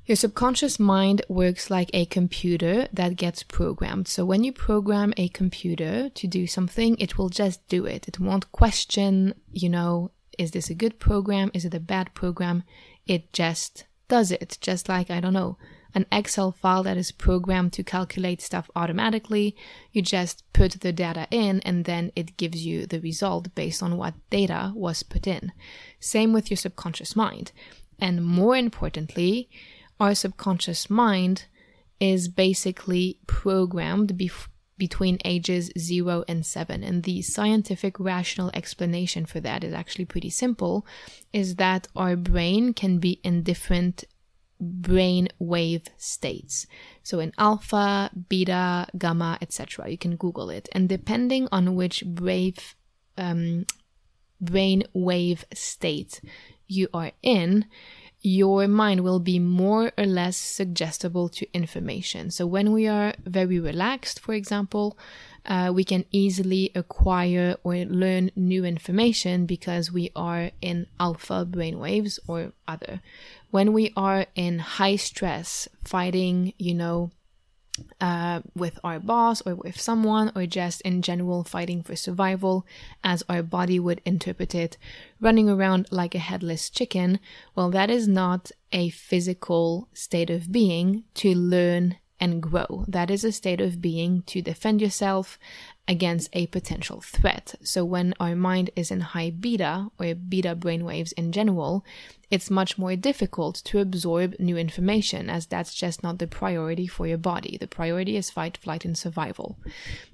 your 0.05 0.15
subconscious 0.15 0.79
mind 0.79 1.23
works 1.27 1.71
like 1.71 1.89
a 1.91 2.05
computer 2.05 2.87
that 2.93 3.15
gets 3.15 3.41
programmed. 3.41 4.07
So 4.07 4.23
when 4.23 4.43
you 4.43 4.51
program 4.51 5.13
a 5.17 5.29
computer 5.29 6.09
to 6.09 6.27
do 6.27 6.45
something, 6.45 6.95
it 6.99 7.17
will 7.17 7.29
just 7.29 7.67
do 7.67 7.85
it. 7.85 8.07
It 8.07 8.19
won't 8.19 8.51
question, 8.51 9.33
you 9.51 9.69
know, 9.69 10.11
is 10.37 10.51
this 10.51 10.69
a 10.69 10.75
good 10.75 10.99
program? 10.99 11.51
Is 11.53 11.65
it 11.65 11.73
a 11.73 11.79
bad 11.79 12.13
program? 12.13 12.63
It 13.07 13.33
just 13.33 13.85
does 14.07 14.31
it. 14.31 14.57
Just 14.61 14.89
like, 14.89 15.09
I 15.09 15.19
don't 15.19 15.33
know, 15.33 15.57
an 15.93 16.05
Excel 16.11 16.51
file 16.51 16.83
that 16.83 16.97
is 16.97 17.11
programmed 17.11 17.71
to 17.73 17.83
calculate 17.83 18.41
stuff 18.41 18.69
automatically. 18.75 19.55
You 19.91 20.01
just 20.01 20.43
put 20.51 20.73
the 20.81 20.91
data 20.91 21.27
in 21.31 21.61
and 21.61 21.85
then 21.85 22.11
it 22.15 22.37
gives 22.37 22.65
you 22.65 22.85
the 22.85 22.99
result 22.99 23.55
based 23.55 23.81
on 23.81 23.97
what 23.97 24.13
data 24.29 24.73
was 24.75 25.03
put 25.03 25.25
in. 25.25 25.53
Same 25.99 26.33
with 26.33 26.51
your 26.51 26.57
subconscious 26.57 27.15
mind. 27.15 27.53
And 27.97 28.25
more 28.25 28.57
importantly, 28.57 29.49
our 29.99 30.13
subconscious 30.13 30.89
mind 30.89 31.45
is 31.99 32.27
basically 32.27 33.17
programmed 33.25 34.17
before 34.17 34.49
between 34.77 35.17
ages 35.23 35.71
0 35.77 36.23
and 36.27 36.45
7 36.45 36.83
and 36.83 37.03
the 37.03 37.21
scientific 37.21 37.99
rational 37.99 38.51
explanation 38.53 39.25
for 39.25 39.39
that 39.39 39.63
is 39.63 39.73
actually 39.73 40.05
pretty 40.05 40.29
simple 40.29 40.85
is 41.31 41.55
that 41.55 41.87
our 41.95 42.15
brain 42.15 42.73
can 42.73 42.99
be 42.99 43.19
in 43.23 43.43
different 43.43 44.03
brain 44.59 45.27
wave 45.39 45.83
states. 45.97 46.65
So 47.03 47.19
in 47.19 47.31
alpha 47.37 48.09
beta 48.29 48.87
gamma 48.97 49.37
etc 49.41 49.89
you 49.89 49.97
can 49.97 50.15
google 50.15 50.49
it. 50.49 50.67
And 50.71 50.89
depending 50.89 51.47
on 51.51 51.75
which 51.75 52.05
brave 52.05 52.75
um, 53.17 53.65
brain 54.41 54.83
wave 54.93 55.45
state 55.53 56.21
you 56.67 56.87
are 56.93 57.11
in 57.21 57.65
your 58.25 58.67
mind 58.67 59.01
will 59.01 59.19
be 59.19 59.37
more 59.37 59.91
or 59.99 60.05
less 60.05 60.35
suggestible 60.35 61.29
to 61.29 61.45
information. 61.53 62.31
So 62.31 62.47
when 62.47 62.73
we 62.73 62.87
are 62.87 63.13
very 63.23 63.59
relaxed, 63.59 64.19
for 64.19 64.33
example, 64.33 64.97
uh, 65.45 65.71
we 65.71 65.83
can 65.83 66.05
easily 66.11 66.71
acquire 66.73 67.55
or 67.63 67.75
learn 67.75 68.31
new 68.35 68.65
information 68.65 69.45
because 69.45 69.91
we 69.91 70.09
are 70.15 70.49
in 70.59 70.87
alpha 70.99 71.45
brainwaves 71.45 72.17
or 72.27 72.51
other. 72.67 72.99
When 73.51 73.73
we 73.73 73.93
are 73.95 74.25
in 74.33 74.57
high 74.57 74.95
stress, 74.95 75.67
fighting, 75.83 76.53
you 76.57 76.73
know, 76.73 77.11
uh, 77.99 78.41
with 78.55 78.79
our 78.83 78.99
boss 78.99 79.41
or 79.45 79.55
with 79.55 79.79
someone, 79.79 80.31
or 80.35 80.45
just 80.45 80.81
in 80.81 81.01
general 81.01 81.43
fighting 81.43 81.83
for 81.83 81.95
survival, 81.95 82.65
as 83.03 83.23
our 83.27 83.43
body 83.43 83.79
would 83.79 84.01
interpret 84.05 84.55
it, 84.55 84.77
running 85.19 85.49
around 85.49 85.87
like 85.91 86.15
a 86.15 86.19
headless 86.19 86.69
chicken, 86.69 87.19
well, 87.55 87.69
that 87.71 87.89
is 87.89 88.07
not 88.07 88.51
a 88.71 88.89
physical 88.89 89.87
state 89.93 90.29
of 90.29 90.51
being 90.51 91.03
to 91.15 91.33
learn 91.33 91.97
and 92.19 92.41
grow. 92.41 92.85
That 92.87 93.11
is 93.11 93.23
a 93.23 93.31
state 93.31 93.61
of 93.61 93.81
being 93.81 94.23
to 94.27 94.41
defend 94.41 94.81
yourself 94.81 95.37
against 95.87 96.29
a 96.33 96.47
potential 96.47 97.01
threat. 97.01 97.55
So 97.61 97.85
when 97.85 98.13
our 98.19 98.35
mind 98.35 98.71
is 98.75 98.89
in 98.89 99.01
high 99.01 99.29
beta 99.29 99.89
or 99.99 100.15
beta 100.15 100.55
brainwaves 100.55 101.13
in 101.13 101.31
general, 101.31 101.85
it's 102.31 102.49
much 102.49 102.77
more 102.77 102.95
difficult 102.95 103.61
to 103.65 103.79
absorb 103.79 104.35
new 104.39 104.57
information 104.57 105.29
as 105.29 105.45
that's 105.45 105.75
just 105.75 106.01
not 106.01 106.17
the 106.17 106.25
priority 106.25 106.87
for 106.87 107.05
your 107.05 107.19
body. 107.19 107.57
The 107.59 107.67
priority 107.67 108.17
is 108.17 108.31
fight, 108.31 108.57
flight, 108.57 108.83
and 108.83 108.97
survival. 108.97 109.57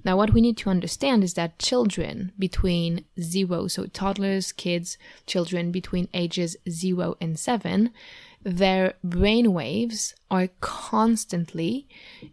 Now, 0.04 0.18
what 0.18 0.34
we 0.34 0.42
need 0.42 0.58
to 0.58 0.70
understand 0.70 1.24
is 1.24 1.34
that 1.34 1.58
children 1.58 2.32
between 2.38 3.06
zero, 3.18 3.66
so 3.66 3.86
toddlers, 3.86 4.52
kids, 4.52 4.98
children 5.26 5.72
between 5.72 6.08
ages 6.12 6.56
zero 6.68 7.16
and 7.20 7.38
seven, 7.38 7.92
their 8.44 8.94
brain 9.04 9.52
waves 9.52 10.14
are 10.30 10.48
constantly 10.60 11.88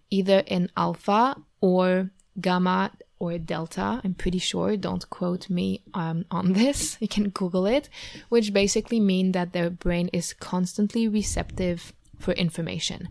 either 0.09 0.39
in 0.47 0.69
alpha 0.75 1.35
or 1.61 2.11
gamma 2.39 2.91
or 3.19 3.37
delta. 3.37 4.01
I'm 4.03 4.13
pretty 4.13 4.39
sure. 4.39 4.77
Don't 4.77 5.09
quote 5.09 5.49
me 5.49 5.81
um, 5.93 6.25
on 6.31 6.53
this. 6.53 6.97
You 7.01 7.07
can 7.07 7.29
Google 7.29 7.65
it, 7.65 7.89
which 8.29 8.53
basically 8.53 8.99
mean 8.99 9.33
that 9.33 9.53
their 9.53 9.69
brain 9.69 10.09
is 10.13 10.33
constantly 10.33 11.07
receptive 11.07 11.93
for 12.17 12.33
information. 12.33 13.07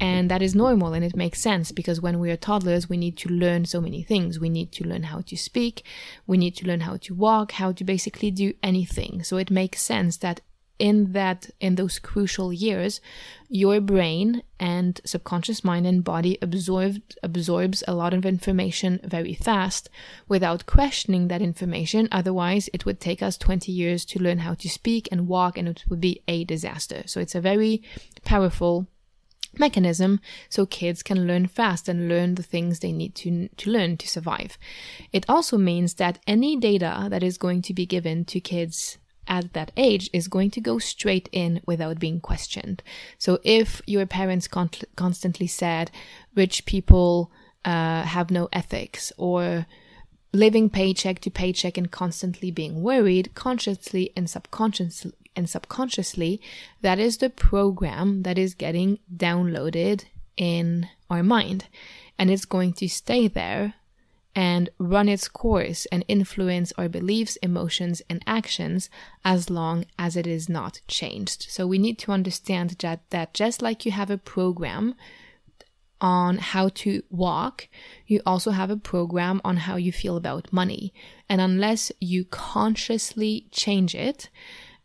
And 0.00 0.30
that 0.30 0.42
is 0.42 0.54
normal 0.54 0.92
and 0.92 1.04
it 1.04 1.16
makes 1.16 1.40
sense 1.40 1.70
because 1.70 2.00
when 2.00 2.18
we 2.18 2.30
are 2.30 2.36
toddlers, 2.36 2.88
we 2.88 2.96
need 2.96 3.16
to 3.18 3.28
learn 3.28 3.64
so 3.64 3.80
many 3.80 4.02
things. 4.02 4.40
We 4.40 4.50
need 4.50 4.72
to 4.72 4.84
learn 4.84 5.04
how 5.04 5.20
to 5.22 5.36
speak. 5.36 5.84
We 6.26 6.36
need 6.36 6.56
to 6.56 6.66
learn 6.66 6.80
how 6.80 6.96
to 6.98 7.14
walk, 7.14 7.52
how 7.52 7.72
to 7.72 7.84
basically 7.84 8.30
do 8.30 8.54
anything. 8.62 9.22
So 9.22 9.36
it 9.36 9.50
makes 9.50 9.80
sense 9.80 10.16
that 10.18 10.40
in 10.78 11.12
that 11.12 11.50
in 11.60 11.74
those 11.74 11.98
crucial 11.98 12.52
years 12.52 13.00
your 13.48 13.80
brain 13.80 14.42
and 14.60 15.00
subconscious 15.04 15.64
mind 15.64 15.86
and 15.86 16.04
body 16.04 16.38
absorbed 16.40 17.18
absorbs 17.22 17.82
a 17.88 17.94
lot 17.94 18.14
of 18.14 18.24
information 18.24 19.00
very 19.04 19.34
fast 19.34 19.88
without 20.28 20.66
questioning 20.66 21.28
that 21.28 21.42
information 21.42 22.08
otherwise 22.12 22.68
it 22.72 22.84
would 22.84 23.00
take 23.00 23.22
us 23.22 23.36
20 23.36 23.72
years 23.72 24.04
to 24.04 24.22
learn 24.22 24.38
how 24.38 24.54
to 24.54 24.68
speak 24.68 25.08
and 25.10 25.28
walk 25.28 25.58
and 25.58 25.68
it 25.68 25.84
would 25.88 26.00
be 26.00 26.22
a 26.28 26.44
disaster 26.44 27.02
so 27.06 27.20
it's 27.20 27.34
a 27.34 27.40
very 27.40 27.82
powerful 28.24 28.86
mechanism 29.56 30.20
so 30.48 30.66
kids 30.66 31.02
can 31.02 31.26
learn 31.26 31.46
fast 31.46 31.88
and 31.88 32.08
learn 32.08 32.34
the 32.34 32.42
things 32.42 32.80
they 32.80 32.92
need 32.92 33.14
to, 33.14 33.48
to 33.56 33.70
learn 33.70 33.96
to 33.96 34.08
survive. 34.08 34.58
It 35.12 35.24
also 35.28 35.56
means 35.56 35.94
that 35.94 36.18
any 36.26 36.56
data 36.56 37.08
that 37.10 37.22
is 37.22 37.38
going 37.38 37.62
to 37.62 37.74
be 37.74 37.86
given 37.86 38.24
to 38.26 38.40
kids 38.40 38.98
at 39.28 39.52
that 39.52 39.70
age 39.76 40.10
is 40.12 40.26
going 40.28 40.50
to 40.50 40.60
go 40.60 40.78
straight 40.78 41.28
in 41.32 41.60
without 41.66 42.00
being 42.00 42.20
questioned. 42.20 42.82
So 43.18 43.38
if 43.44 43.80
your 43.86 44.06
parents 44.06 44.48
con- 44.48 44.70
constantly 44.96 45.46
said 45.46 45.90
rich 46.34 46.64
people 46.64 47.30
uh, 47.64 48.02
have 48.02 48.30
no 48.30 48.48
ethics 48.52 49.12
or 49.16 49.66
living 50.32 50.68
paycheck 50.70 51.20
to 51.20 51.30
paycheck 51.30 51.78
and 51.78 51.90
constantly 51.90 52.50
being 52.50 52.82
worried 52.82 53.34
consciously 53.34 54.12
and 54.16 54.28
subconsciously 54.28 55.12
and 55.34 55.48
subconsciously 55.48 56.40
that 56.82 56.98
is 56.98 57.18
the 57.18 57.30
program 57.30 58.22
that 58.22 58.36
is 58.36 58.54
getting 58.54 58.98
downloaded 59.14 60.04
in 60.36 60.88
our 61.08 61.22
mind 61.22 61.66
and 62.18 62.30
it's 62.30 62.44
going 62.44 62.72
to 62.72 62.88
stay 62.88 63.28
there 63.28 63.74
and 64.38 64.70
run 64.78 65.08
its 65.08 65.26
course 65.26 65.84
and 65.86 66.04
influence 66.06 66.72
our 66.78 66.88
beliefs, 66.88 67.34
emotions, 67.42 68.00
and 68.08 68.22
actions 68.24 68.88
as 69.24 69.50
long 69.50 69.84
as 69.98 70.14
it 70.14 70.28
is 70.28 70.48
not 70.48 70.80
changed. 70.86 71.48
So 71.50 71.66
we 71.66 71.76
need 71.76 71.98
to 71.98 72.12
understand 72.12 72.76
that, 72.78 73.00
that 73.10 73.34
just 73.34 73.62
like 73.62 73.84
you 73.84 73.90
have 73.90 74.12
a 74.12 74.16
program 74.16 74.94
on 76.00 76.38
how 76.38 76.68
to 76.68 77.02
walk, 77.10 77.66
you 78.06 78.20
also 78.24 78.52
have 78.52 78.70
a 78.70 78.76
program 78.76 79.40
on 79.44 79.56
how 79.56 79.74
you 79.74 79.90
feel 79.90 80.16
about 80.16 80.52
money. 80.52 80.94
And 81.28 81.40
unless 81.40 81.90
you 81.98 82.24
consciously 82.24 83.48
change 83.50 83.92
it, 83.92 84.30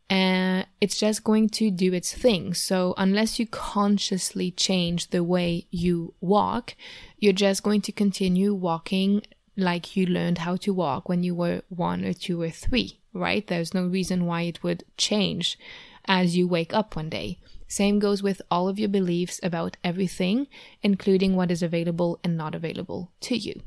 uh, 0.10 0.64
it's 0.82 1.00
just 1.00 1.24
going 1.24 1.50
to 1.50 1.70
do 1.70 1.94
its 1.94 2.12
thing. 2.12 2.54
So, 2.54 2.94
unless 2.98 3.40
you 3.40 3.48
consciously 3.48 4.52
change 4.52 5.10
the 5.10 5.24
way 5.24 5.66
you 5.72 6.14
walk, 6.22 6.76
you're 7.20 7.34
just 7.34 7.64
going 7.64 7.82
to 7.82 7.92
continue 7.92 8.54
walking 8.54 9.22
like 9.56 9.96
you 9.96 10.06
learned 10.06 10.40
how 10.40 10.56
to 10.58 10.74
walk 10.74 11.08
when 11.08 11.24
you 11.24 11.36
were 11.36 11.62
one 11.70 12.04
or 12.04 12.14
two 12.14 12.42
or 12.42 12.50
three, 12.50 13.00
right? 13.14 13.46
There's 13.46 13.74
no 13.74 13.86
reason 13.86 14.26
why 14.26 14.42
it 14.44 14.64
would 14.64 14.84
change 14.98 15.58
as 16.06 16.36
you 16.36 16.48
wake 16.48 16.74
up 16.74 16.96
one 16.96 17.10
day. 17.10 17.40
Same 17.68 18.00
goes 18.00 18.22
with 18.22 18.42
all 18.52 18.68
of 18.68 18.78
your 18.78 18.90
beliefs 18.90 19.40
about 19.42 19.78
everything, 19.84 20.48
including 20.82 21.36
what 21.36 21.50
is 21.50 21.64
available 21.64 22.20
and 22.24 22.38
not 22.38 22.54
available 22.54 23.12
to 23.22 23.36
you. 23.36 23.62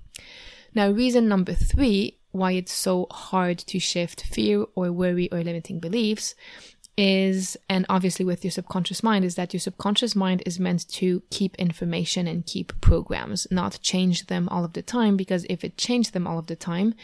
Now, 0.75 0.91
reason 0.91 1.29
number 1.29 1.55
three 1.55 2.19
why 2.37 2.53
it's 2.53 2.73
so 2.73 3.07
hard 3.11 3.59
to 3.59 3.79
shift 3.79 4.23
fear 4.23 4.67
or 4.75 4.93
worry 4.93 5.29
or 5.33 5.43
limiting 5.43 5.81
beliefs 5.81 6.35
is, 6.97 7.57
and 7.69 7.85
obviously 7.89 8.25
with 8.25 8.45
your 8.45 8.51
subconscious 8.51 9.03
mind, 9.03 9.25
is 9.25 9.35
that 9.35 9.53
your 9.53 9.61
subconscious 9.61 10.17
mind 10.17 10.43
is 10.47 10.59
meant 10.59 10.89
to 10.89 11.23
keep 11.31 11.55
information 11.57 12.27
and 12.27 12.47
keep 12.47 12.79
programs, 12.81 13.47
not 13.51 13.79
change 13.83 14.27
them 14.27 14.49
all 14.49 14.65
of 14.65 14.73
the 14.73 14.83
time. 14.83 15.17
Because 15.17 15.45
if 15.51 15.63
it 15.63 15.77
changed 15.77 16.13
them 16.13 16.27
all 16.27 16.39
of 16.39 16.47
the 16.47 16.57
time 16.57 16.95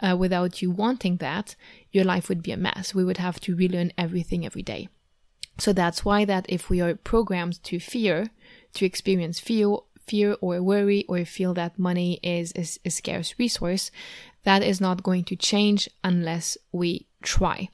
uh, 0.00 0.16
without 0.18 0.60
you 0.60 0.70
wanting 0.70 1.16
that, 1.16 1.56
your 1.90 2.04
life 2.04 2.28
would 2.28 2.42
be 2.42 2.52
a 2.52 2.56
mess. 2.56 2.94
We 2.94 3.04
would 3.04 3.18
have 3.18 3.40
to 3.40 3.56
relearn 3.56 3.92
everything 3.96 4.44
every 4.44 4.62
day. 4.62 4.88
So 5.58 5.72
that's 5.72 6.04
why 6.04 6.24
that 6.24 6.46
if 6.48 6.70
we 6.70 6.80
are 6.80 6.94
programmed 6.94 7.62
to 7.64 7.80
fear, 7.80 8.30
to 8.74 8.84
experience 8.84 9.40
fear, 9.40 9.76
fear 10.06 10.36
or 10.40 10.62
worry 10.62 11.04
or 11.08 11.24
feel 11.24 11.54
that 11.54 11.78
money 11.78 12.20
is, 12.22 12.52
is 12.52 12.78
a 12.84 12.90
scarce 12.90 13.34
resource, 13.38 13.90
that 14.44 14.62
is 14.62 14.80
not 14.80 15.02
going 15.02 15.24
to 15.24 15.36
change 15.36 15.88
unless 16.04 16.56
we 16.72 17.06
try. 17.22 17.68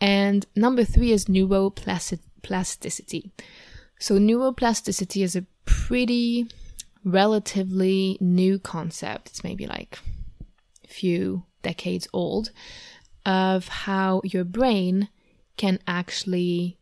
And 0.00 0.46
number 0.54 0.84
three 0.84 1.12
is 1.12 1.26
neuroplasticity. 1.26 3.30
So, 3.98 4.18
neuroplasticity 4.18 5.22
is 5.22 5.36
a 5.36 5.46
pretty 5.64 6.46
relatively 7.04 8.18
new 8.20 8.58
concept. 8.58 9.28
It's 9.28 9.44
maybe 9.44 9.66
like 9.66 9.98
a 10.84 10.88
few 10.88 11.44
decades 11.62 12.08
old 12.12 12.50
of 13.24 13.68
how 13.68 14.20
your 14.24 14.44
brain 14.44 15.08
can 15.56 15.78
actually 15.86 16.78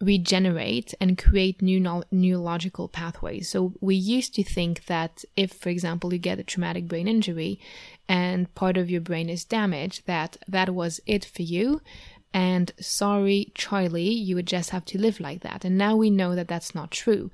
regenerate 0.00 0.92
and 1.00 1.16
create 1.16 1.62
new 1.62 1.80
no- 1.80 2.04
neurological 2.10 2.88
pathways. 2.88 3.48
So 3.48 3.72
we 3.80 3.94
used 3.94 4.34
to 4.34 4.44
think 4.44 4.86
that 4.86 5.24
if, 5.36 5.52
for 5.52 5.70
example, 5.70 6.12
you 6.12 6.18
get 6.18 6.38
a 6.38 6.44
traumatic 6.44 6.86
brain 6.86 7.08
injury 7.08 7.58
and 8.08 8.54
part 8.54 8.76
of 8.76 8.90
your 8.90 9.00
brain 9.00 9.30
is 9.30 9.44
damaged, 9.44 10.06
that 10.06 10.36
that 10.46 10.74
was 10.74 11.00
it 11.06 11.24
for 11.24 11.42
you. 11.42 11.80
And 12.36 12.70
sorry, 12.78 13.50
Charlie, 13.54 14.10
you 14.10 14.34
would 14.34 14.46
just 14.46 14.68
have 14.68 14.84
to 14.86 15.00
live 15.00 15.20
like 15.20 15.40
that. 15.40 15.64
And 15.64 15.78
now 15.78 15.96
we 15.96 16.10
know 16.10 16.34
that 16.34 16.48
that's 16.48 16.74
not 16.74 16.90
true. 16.90 17.30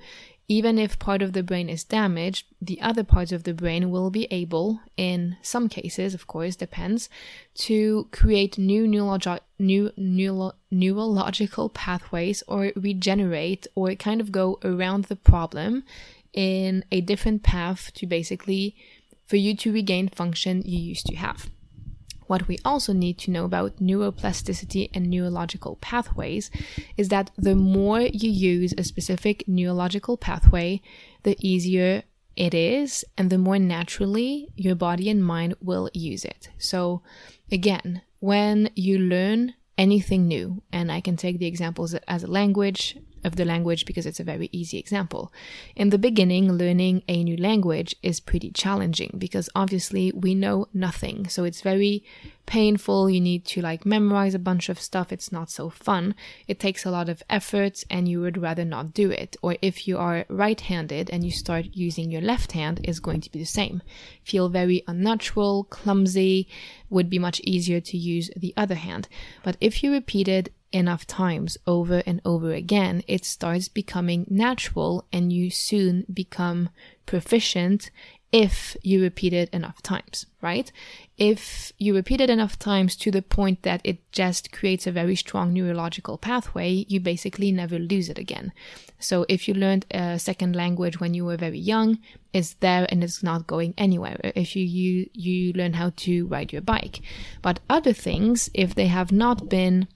Even 0.47 0.79
if 0.79 1.01
part 1.01 1.23
of 1.23 1.33
the 1.33 1.43
brain 1.43 1.69
is 1.69 1.83
damaged, 1.83 2.47
the 2.61 2.81
other 2.81 3.03
parts 3.03 3.33
of 3.33 3.43
the 3.43 3.53
brain 3.53 3.91
will 3.91 4.11
be 4.11 4.29
able, 4.31 4.81
in 4.97 5.37
some 5.43 5.69
cases, 5.69 6.15
of 6.15 6.29
course, 6.29 6.55
depends, 6.55 7.09
to 7.67 8.07
create 8.13 8.59
new, 8.59 8.87
neurologi- 8.87 9.41
new 9.59 9.91
neuro- 9.97 10.53
neurological 10.71 11.69
pathways 11.69 12.45
or 12.47 12.71
regenerate 12.77 13.67
or 13.75 13.93
kind 13.97 14.21
of 14.21 14.31
go 14.31 14.61
around 14.63 15.07
the 15.07 15.17
problem 15.17 15.83
in 16.33 16.85
a 16.93 17.01
different 17.01 17.43
path 17.43 17.91
to 17.95 18.07
basically 18.07 18.77
for 19.27 19.35
you 19.35 19.57
to 19.57 19.73
regain 19.73 20.09
function 20.09 20.63
you 20.65 20.79
used 20.79 21.07
to 21.07 21.17
have. 21.17 21.51
What 22.33 22.49
we 22.49 22.57
also 22.65 22.95
need 22.95 23.19
to 23.19 23.31
know 23.31 23.45
about 23.45 23.77
neuroplasticity 23.77 24.89
and 24.95 25.11
neurological 25.11 25.77
pathways 25.83 26.51
is 26.97 27.11
that 27.11 27.31
the 27.37 27.55
more 27.55 28.01
you 28.01 28.31
use 28.31 28.73
a 28.79 28.85
specific 28.85 29.47
neurological 29.47 30.17
pathway, 30.17 30.81
the 31.25 31.37
easier 31.39 32.05
it 32.35 32.55
is 32.55 33.05
and 33.19 33.29
the 33.29 33.37
more 33.37 33.59
naturally 33.59 34.49
your 34.57 34.75
body 34.75 35.11
and 35.11 35.23
mind 35.23 35.57
will 35.61 35.91
use 35.93 36.25
it. 36.25 36.49
So, 36.57 37.03
again, 37.51 38.01
when 38.21 38.71
you 38.75 38.99
learn 38.99 39.53
anything 39.79 40.29
new. 40.29 40.63
And 40.73 40.91
I 40.93 41.01
can 41.01 41.17
take 41.17 41.39
the 41.39 41.47
examples 41.47 41.95
as 42.07 42.23
a 42.23 42.31
language, 42.41 42.97
of 43.25 43.37
the 43.37 43.45
language 43.45 43.87
because 43.87 44.07
it's 44.07 44.21
a 44.21 44.25
very 44.25 44.49
easy 44.53 44.79
example. 44.79 45.33
In 45.77 45.91
the 45.91 45.99
beginning, 45.99 46.53
learning 46.53 47.03
a 47.09 47.23
new 47.25 47.37
language 47.37 47.95
is 48.03 48.21
pretty 48.21 48.51
challenging 48.51 49.15
because 49.19 49.49
obviously 49.55 50.13
we 50.13 50.35
know 50.35 50.67
nothing. 50.73 51.29
So 51.29 51.45
it's 51.45 51.61
very 51.61 52.05
painful. 52.47 53.09
You 53.09 53.21
need 53.21 53.45
to 53.47 53.61
like 53.61 53.87
memorize 53.87 54.35
a 54.35 54.39
bunch 54.39 54.69
of 54.69 54.81
stuff. 54.81 55.13
It's 55.13 55.33
not 55.33 55.51
so 55.51 55.71
fun. 55.71 56.15
It 56.49 56.59
takes 56.59 56.85
a 56.85 56.91
lot 56.91 57.09
of 57.09 57.23
effort 57.31 57.85
and 57.89 58.09
you 58.09 58.21
would 58.21 58.39
rather 58.39 58.65
not 58.65 58.93
do 58.93 59.11
it. 59.11 59.37
Or 59.43 59.57
if 59.63 59.87
you 59.87 59.99
are 59.99 60.25
right 60.29 60.61
handed 60.61 61.11
and 61.11 61.25
you 61.25 61.31
start 61.31 61.67
using 61.73 62.11
your 62.11 62.21
left 62.21 62.53
hand, 62.53 62.81
is 62.85 63.01
going 63.01 63.21
to 63.23 63.31
be 63.31 63.39
the 63.39 63.45
same. 63.45 63.83
Feel 64.25 64.49
very 64.49 64.83
unnatural, 64.89 65.65
clumsy, 65.65 66.49
would 66.91 67.09
be 67.09 67.19
much 67.19 67.41
easier 67.41 67.81
to 67.81 67.97
use 67.97 68.31
the 68.37 68.53
other 68.57 68.75
hand. 68.75 69.09
But 69.43 69.57
if 69.61 69.83
you 69.83 69.93
repeat 69.93 70.29
it 70.29 70.53
enough 70.73 71.07
times 71.07 71.59
over 71.67 72.03
and 72.07 72.21
over 72.25 72.53
again, 72.53 73.03
it 73.07 73.25
starts 73.25 73.69
becoming 73.69 74.27
natural 74.29 75.05
and 75.13 75.33
you 75.33 75.51
soon 75.51 76.05
become 76.13 76.69
proficient 77.07 77.91
if 78.33 78.79
you 78.83 79.03
repeat 79.03 79.35
it 79.35 79.51
enough 79.51 79.83
times, 79.83 80.25
right? 80.41 80.73
If 81.19 81.71
you 81.79 81.95
repeat 81.95 82.23
it 82.23 82.31
enough 82.31 82.59
times 82.59 82.97
to 82.97 83.11
the 83.11 83.21
point 83.21 83.63
that 83.63 83.83
it 83.85 84.11
just 84.11 84.51
creates 84.51 84.87
a 84.87 84.93
very 84.93 85.15
strong 85.15 85.53
neurological 85.53 86.17
pathway, 86.17 86.87
you 86.89 86.99
basically 86.99 87.53
never 87.53 87.79
lose 87.79 88.09
it 88.09 88.19
again. 88.19 88.53
So 88.99 89.27
if 89.29 89.47
you 89.49 89.55
learned 89.55 89.85
a 89.91 90.19
second 90.19 90.57
language 90.57 90.99
when 90.99 91.13
you 91.13 91.27
were 91.27 91.37
very 91.37 91.59
young, 91.59 91.99
it's 92.33 92.55
there 92.55 92.87
and 92.89 93.05
it's 93.05 93.23
not 93.23 93.47
going 93.47 93.75
anywhere. 93.77 94.19
If 94.35 94.57
you 94.57 94.65
you, 94.65 95.11
you 95.13 95.53
learn 95.53 95.75
how 95.75 95.93
to 95.97 96.27
ride 96.27 96.55
your 96.55 96.63
bike. 96.63 97.03
But 97.43 97.61
other 97.69 97.93
things, 97.93 98.49
if 98.55 98.75
they 98.75 98.87
have 98.87 99.13
not 99.13 99.51
been 99.51 99.89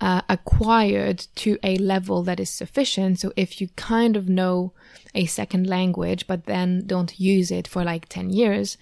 uh, 0.00 0.22
acquired 0.28 1.26
to 1.36 1.58
a 1.62 1.76
level 1.76 2.22
that 2.22 2.40
is 2.40 2.50
sufficient. 2.50 3.20
So 3.20 3.32
if 3.36 3.60
you 3.60 3.68
kind 3.76 4.16
of 4.16 4.28
know 4.28 4.72
a 5.14 5.26
second 5.26 5.66
language, 5.66 6.26
but 6.26 6.46
then 6.46 6.86
don't 6.86 7.18
use 7.18 7.50
it 7.50 7.68
for 7.68 7.84
like 7.84 8.08
10 8.08 8.30
years, 8.30 8.78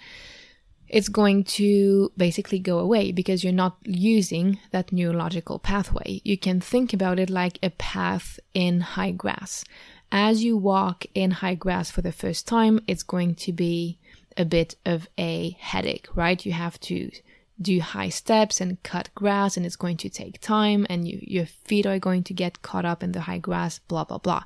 it's 0.88 1.08
going 1.08 1.44
to 1.44 2.12
basically 2.16 2.58
go 2.58 2.78
away 2.78 3.12
because 3.12 3.44
you're 3.44 3.52
not 3.52 3.76
using 3.84 4.58
that 4.70 4.92
neurological 4.92 5.58
pathway. 5.58 6.20
You 6.24 6.38
can 6.38 6.60
think 6.60 6.92
about 6.92 7.18
it 7.18 7.28
like 7.28 7.58
a 7.62 7.70
path 7.70 8.40
in 8.54 8.80
high 8.80 9.10
grass. 9.10 9.64
As 10.10 10.42
you 10.42 10.56
walk 10.56 11.04
in 11.14 11.32
high 11.32 11.56
grass 11.56 11.90
for 11.90 12.00
the 12.00 12.12
first 12.12 12.46
time, 12.46 12.80
it's 12.86 13.02
going 13.02 13.34
to 13.36 13.52
be 13.52 13.98
a 14.38 14.44
bit 14.44 14.76
of 14.86 15.08
a 15.18 15.56
headache, 15.60 16.06
right? 16.14 16.46
You 16.46 16.52
have 16.52 16.80
to 16.80 17.10
do 17.60 17.80
high 17.80 18.08
steps 18.08 18.60
and 18.60 18.82
cut 18.82 19.10
grass 19.14 19.56
and 19.56 19.66
it's 19.66 19.76
going 19.76 19.96
to 19.96 20.08
take 20.08 20.40
time 20.40 20.86
and 20.88 21.08
you, 21.08 21.18
your 21.22 21.46
feet 21.46 21.86
are 21.86 21.98
going 21.98 22.22
to 22.22 22.32
get 22.32 22.62
caught 22.62 22.84
up 22.84 23.02
in 23.02 23.12
the 23.12 23.22
high 23.22 23.38
grass, 23.38 23.80
blah, 23.80 24.04
blah, 24.04 24.18
blah. 24.18 24.44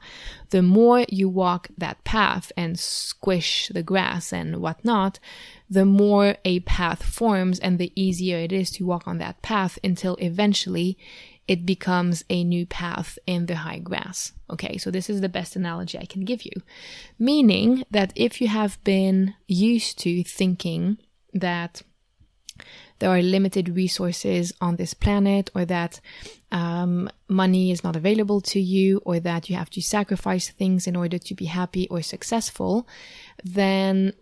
The 0.50 0.62
more 0.62 1.04
you 1.08 1.28
walk 1.28 1.68
that 1.76 2.02
path 2.04 2.52
and 2.56 2.78
squish 2.78 3.70
the 3.72 3.82
grass 3.82 4.32
and 4.32 4.56
whatnot, 4.56 5.18
the 5.68 5.84
more 5.84 6.36
a 6.44 6.60
path 6.60 7.02
forms 7.02 7.58
and 7.58 7.78
the 7.78 7.92
easier 7.94 8.38
it 8.38 8.52
is 8.52 8.70
to 8.72 8.86
walk 8.86 9.06
on 9.06 9.18
that 9.18 9.42
path 9.42 9.78
until 9.84 10.16
eventually 10.16 10.96
it 11.48 11.66
becomes 11.66 12.24
a 12.30 12.44
new 12.44 12.64
path 12.64 13.18
in 13.26 13.46
the 13.46 13.56
high 13.56 13.78
grass. 13.78 14.32
Okay, 14.48 14.78
so 14.78 14.90
this 14.90 15.10
is 15.10 15.20
the 15.20 15.28
best 15.28 15.56
analogy 15.56 15.98
I 15.98 16.06
can 16.06 16.24
give 16.24 16.44
you. 16.44 16.52
Meaning 17.18 17.84
that 17.90 18.12
if 18.14 18.40
you 18.40 18.48
have 18.48 18.82
been 18.84 19.34
used 19.48 19.98
to 20.00 20.22
thinking 20.22 20.98
that 21.34 21.82
there 22.98 23.10
are 23.10 23.22
limited 23.22 23.76
resources 23.76 24.52
on 24.60 24.76
this 24.76 24.94
planet, 24.94 25.50
or 25.54 25.64
that 25.64 26.00
um, 26.50 27.08
money 27.28 27.70
is 27.70 27.82
not 27.82 27.96
available 27.96 28.40
to 28.42 28.60
you, 28.60 29.00
or 29.04 29.20
that 29.20 29.48
you 29.48 29.56
have 29.56 29.70
to 29.70 29.82
sacrifice 29.82 30.48
things 30.48 30.86
in 30.86 30.96
order 30.96 31.18
to 31.18 31.34
be 31.34 31.46
happy 31.46 31.88
or 31.88 32.02
successful, 32.02 32.86
then 33.44 34.12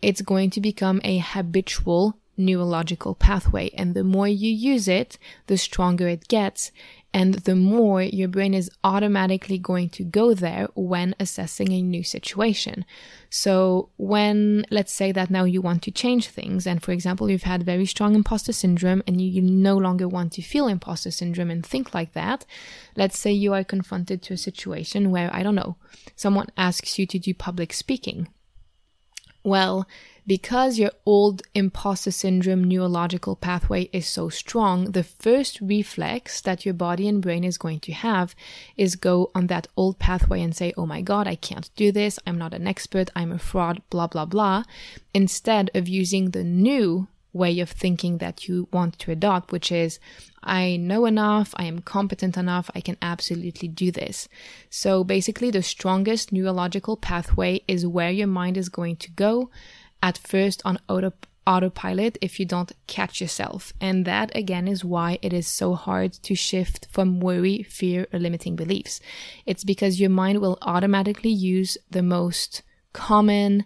it's 0.00 0.22
going 0.22 0.50
to 0.50 0.60
become 0.60 1.00
a 1.04 1.18
habitual 1.18 2.18
neurological 2.36 3.14
pathway. 3.14 3.68
And 3.70 3.94
the 3.94 4.04
more 4.04 4.28
you 4.28 4.50
use 4.50 4.86
it, 4.86 5.18
the 5.48 5.58
stronger 5.58 6.08
it 6.08 6.28
gets 6.28 6.70
and 7.14 7.34
the 7.34 7.56
more 7.56 8.02
your 8.02 8.28
brain 8.28 8.52
is 8.52 8.70
automatically 8.84 9.58
going 9.58 9.88
to 9.90 10.04
go 10.04 10.34
there 10.34 10.68
when 10.74 11.14
assessing 11.18 11.72
a 11.72 11.80
new 11.80 12.02
situation. 12.02 12.84
So, 13.30 13.88
when 13.96 14.66
let's 14.70 14.92
say 14.92 15.12
that 15.12 15.30
now 15.30 15.44
you 15.44 15.62
want 15.62 15.82
to 15.84 15.90
change 15.90 16.28
things, 16.28 16.66
and 16.66 16.82
for 16.82 16.92
example, 16.92 17.30
you've 17.30 17.42
had 17.44 17.62
very 17.62 17.86
strong 17.86 18.14
imposter 18.14 18.52
syndrome 18.52 19.02
and 19.06 19.20
you, 19.20 19.28
you 19.28 19.42
no 19.42 19.76
longer 19.76 20.06
want 20.06 20.32
to 20.34 20.42
feel 20.42 20.68
imposter 20.68 21.10
syndrome 21.10 21.50
and 21.50 21.64
think 21.64 21.94
like 21.94 22.12
that, 22.12 22.44
let's 22.94 23.18
say 23.18 23.32
you 23.32 23.54
are 23.54 23.64
confronted 23.64 24.22
to 24.22 24.34
a 24.34 24.38
situation 24.38 25.10
where, 25.10 25.30
I 25.32 25.42
don't 25.42 25.54
know, 25.54 25.76
someone 26.14 26.48
asks 26.56 26.98
you 26.98 27.06
to 27.06 27.18
do 27.18 27.32
public 27.32 27.72
speaking. 27.72 28.28
Well, 29.42 29.86
because 30.28 30.78
your 30.78 30.90
old 31.06 31.40
imposter 31.54 32.10
syndrome 32.10 32.62
neurological 32.62 33.34
pathway 33.34 33.88
is 33.94 34.06
so 34.06 34.28
strong, 34.28 34.92
the 34.92 35.02
first 35.02 35.58
reflex 35.62 36.42
that 36.42 36.66
your 36.66 36.74
body 36.74 37.08
and 37.08 37.22
brain 37.22 37.44
is 37.44 37.56
going 37.56 37.80
to 37.80 37.92
have 37.92 38.34
is 38.76 38.94
go 38.94 39.30
on 39.34 39.46
that 39.46 39.66
old 39.74 39.98
pathway 39.98 40.42
and 40.42 40.54
say, 40.54 40.74
Oh 40.76 40.84
my 40.84 41.00
God, 41.00 41.26
I 41.26 41.34
can't 41.34 41.70
do 41.76 41.90
this. 41.90 42.18
I'm 42.26 42.36
not 42.36 42.52
an 42.52 42.66
expert. 42.66 43.08
I'm 43.16 43.32
a 43.32 43.38
fraud, 43.38 43.80
blah, 43.88 44.06
blah, 44.06 44.26
blah. 44.26 44.64
Instead 45.14 45.70
of 45.74 45.88
using 45.88 46.30
the 46.30 46.44
new 46.44 47.08
way 47.32 47.58
of 47.60 47.70
thinking 47.70 48.18
that 48.18 48.46
you 48.46 48.68
want 48.70 48.98
to 48.98 49.10
adopt, 49.10 49.50
which 49.50 49.72
is, 49.72 49.98
I 50.42 50.76
know 50.76 51.06
enough, 51.06 51.54
I 51.56 51.64
am 51.64 51.80
competent 51.80 52.36
enough, 52.36 52.70
I 52.74 52.82
can 52.82 52.98
absolutely 53.00 53.68
do 53.68 53.90
this. 53.90 54.28
So 54.68 55.04
basically, 55.04 55.50
the 55.50 55.62
strongest 55.62 56.32
neurological 56.32 56.98
pathway 56.98 57.62
is 57.66 57.86
where 57.86 58.10
your 58.10 58.26
mind 58.26 58.58
is 58.58 58.68
going 58.68 58.96
to 58.96 59.10
go 59.12 59.50
at 60.02 60.18
first 60.18 60.62
on 60.64 60.78
auto 60.88 61.12
autopilot 61.48 62.18
if 62.20 62.38
you 62.38 62.44
don't 62.44 62.72
catch 62.86 63.22
yourself. 63.22 63.72
And 63.80 64.04
that 64.04 64.30
again 64.36 64.68
is 64.68 64.84
why 64.84 65.18
it 65.22 65.32
is 65.32 65.46
so 65.46 65.74
hard 65.74 66.12
to 66.12 66.34
shift 66.34 66.86
from 66.90 67.20
worry, 67.20 67.62
fear, 67.62 68.06
or 68.12 68.18
limiting 68.18 68.54
beliefs. 68.54 69.00
It's 69.46 69.64
because 69.64 69.98
your 69.98 70.10
mind 70.10 70.40
will 70.40 70.58
automatically 70.60 71.30
use 71.30 71.78
the 71.90 72.02
most 72.02 72.62
common 72.92 73.64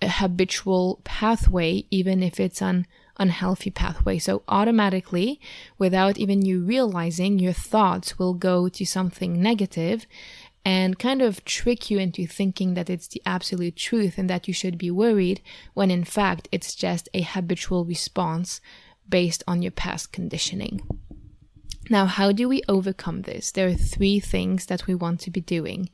uh, 0.00 0.08
habitual 0.08 1.00
pathway, 1.04 1.84
even 1.90 2.22
if 2.22 2.40
it's 2.40 2.62
an 2.62 2.86
unhealthy 3.18 3.70
pathway. 3.70 4.18
So 4.18 4.42
automatically, 4.48 5.38
without 5.76 6.16
even 6.16 6.46
you 6.46 6.60
realizing, 6.60 7.38
your 7.38 7.52
thoughts 7.52 8.18
will 8.18 8.34
go 8.34 8.68
to 8.70 8.86
something 8.86 9.42
negative 9.42 10.06
and 10.68 10.98
kind 10.98 11.22
of 11.22 11.42
trick 11.46 11.90
you 11.90 11.98
into 11.98 12.26
thinking 12.26 12.74
that 12.74 12.90
it's 12.90 13.08
the 13.08 13.22
absolute 13.24 13.74
truth 13.74 14.18
and 14.18 14.28
that 14.28 14.46
you 14.46 14.52
should 14.52 14.76
be 14.76 14.90
worried 14.90 15.40
when 15.72 15.90
in 15.90 16.04
fact 16.04 16.46
it's 16.52 16.74
just 16.74 17.08
a 17.14 17.22
habitual 17.22 17.86
response 17.86 18.60
based 19.08 19.42
on 19.48 19.62
your 19.62 19.72
past 19.72 20.12
conditioning. 20.12 20.82
Now, 21.88 22.04
how 22.04 22.32
do 22.32 22.50
we 22.50 22.60
overcome 22.68 23.22
this? 23.22 23.50
There 23.50 23.66
are 23.68 23.72
three 23.94 24.20
things 24.20 24.66
that 24.66 24.86
we 24.86 24.94
want 24.94 25.20
to 25.20 25.30
be 25.30 25.40
doing. 25.40 25.88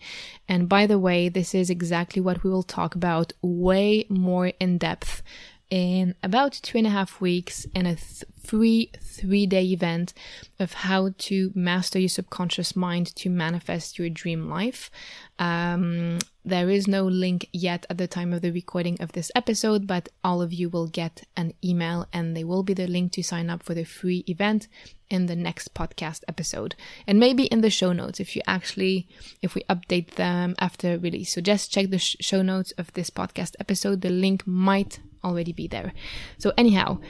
And 0.48 0.68
by 0.68 0.88
the 0.88 0.98
way, 0.98 1.28
this 1.28 1.54
is 1.54 1.70
exactly 1.70 2.20
what 2.20 2.42
we 2.42 2.50
will 2.50 2.64
talk 2.64 2.96
about 2.96 3.32
way 3.42 4.06
more 4.08 4.48
in 4.58 4.78
depth 4.78 5.22
in 5.70 6.14
about 6.22 6.52
two 6.52 6.78
and 6.78 6.86
a 6.86 6.90
half 6.90 7.20
weeks 7.20 7.66
in 7.74 7.86
a 7.86 7.96
th- 7.96 8.24
free 8.42 8.90
three 9.00 9.46
day 9.46 9.64
event 9.64 10.12
of 10.60 10.72
how 10.72 11.10
to 11.16 11.50
master 11.54 11.98
your 11.98 12.08
subconscious 12.08 12.76
mind 12.76 13.14
to 13.16 13.30
manifest 13.30 13.98
your 13.98 14.08
dream 14.10 14.48
life. 14.48 14.90
Um, 15.38 16.18
there 16.44 16.68
is 16.68 16.86
no 16.86 17.04
link 17.06 17.48
yet 17.52 17.86
at 17.88 17.98
the 17.98 18.06
time 18.06 18.32
of 18.32 18.42
the 18.42 18.50
recording 18.50 19.00
of 19.00 19.12
this 19.12 19.32
episode, 19.34 19.86
but 19.86 20.10
all 20.22 20.42
of 20.42 20.52
you 20.52 20.68
will 20.68 20.86
get 20.86 21.26
an 21.36 21.54
email 21.64 22.06
and 22.12 22.36
they 22.36 22.44
will 22.44 22.62
be 22.62 22.74
the 22.74 22.86
link 22.86 23.12
to 23.12 23.22
sign 23.22 23.48
up 23.48 23.62
for 23.62 23.74
the 23.74 23.84
free 23.84 24.24
event 24.28 24.68
in 25.08 25.26
the 25.26 25.36
next 25.36 25.74
podcast 25.74 26.22
episode. 26.28 26.74
And 27.06 27.18
maybe 27.18 27.44
in 27.44 27.62
the 27.62 27.70
show 27.70 27.92
notes 27.92 28.20
if 28.20 28.36
you 28.36 28.42
actually 28.46 29.08
if 29.40 29.54
we 29.54 29.62
update 29.70 30.12
them 30.16 30.54
after 30.58 30.98
release. 30.98 31.32
So 31.32 31.40
just 31.40 31.72
check 31.72 31.90
the 31.90 31.98
sh- 31.98 32.16
show 32.20 32.42
notes 32.42 32.72
of 32.72 32.92
this 32.92 33.10
podcast 33.10 33.54
episode. 33.58 34.02
The 34.02 34.10
link 34.10 34.46
might 34.46 35.00
already 35.24 35.52
be 35.52 35.66
there. 35.66 35.92
So, 36.38 36.52
anyhow, 36.56 37.00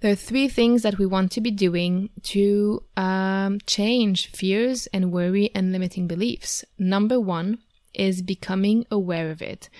there 0.00 0.12
are 0.12 0.16
three 0.16 0.48
things 0.48 0.82
that 0.82 0.98
we 0.98 1.06
want 1.06 1.32
to 1.32 1.40
be 1.40 1.50
doing 1.50 2.10
to 2.22 2.82
um, 2.96 3.58
change 3.66 4.26
fears 4.28 4.86
and 4.88 5.12
worry 5.12 5.50
and 5.54 5.72
limiting 5.72 6.06
beliefs. 6.06 6.64
Number 6.78 7.18
one 7.18 7.58
is 7.94 8.22
becoming 8.22 8.86
aware 8.90 9.30
of 9.30 9.40
it. 9.40 9.70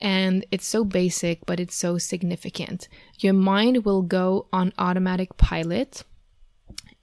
And 0.00 0.44
it's 0.50 0.66
so 0.66 0.84
basic, 0.84 1.46
but 1.46 1.60
it's 1.60 1.76
so 1.76 1.96
significant. 1.96 2.88
Your 3.20 3.34
mind 3.34 3.84
will 3.84 4.02
go 4.02 4.48
on 4.52 4.72
automatic 4.78 5.36
pilot 5.36 6.02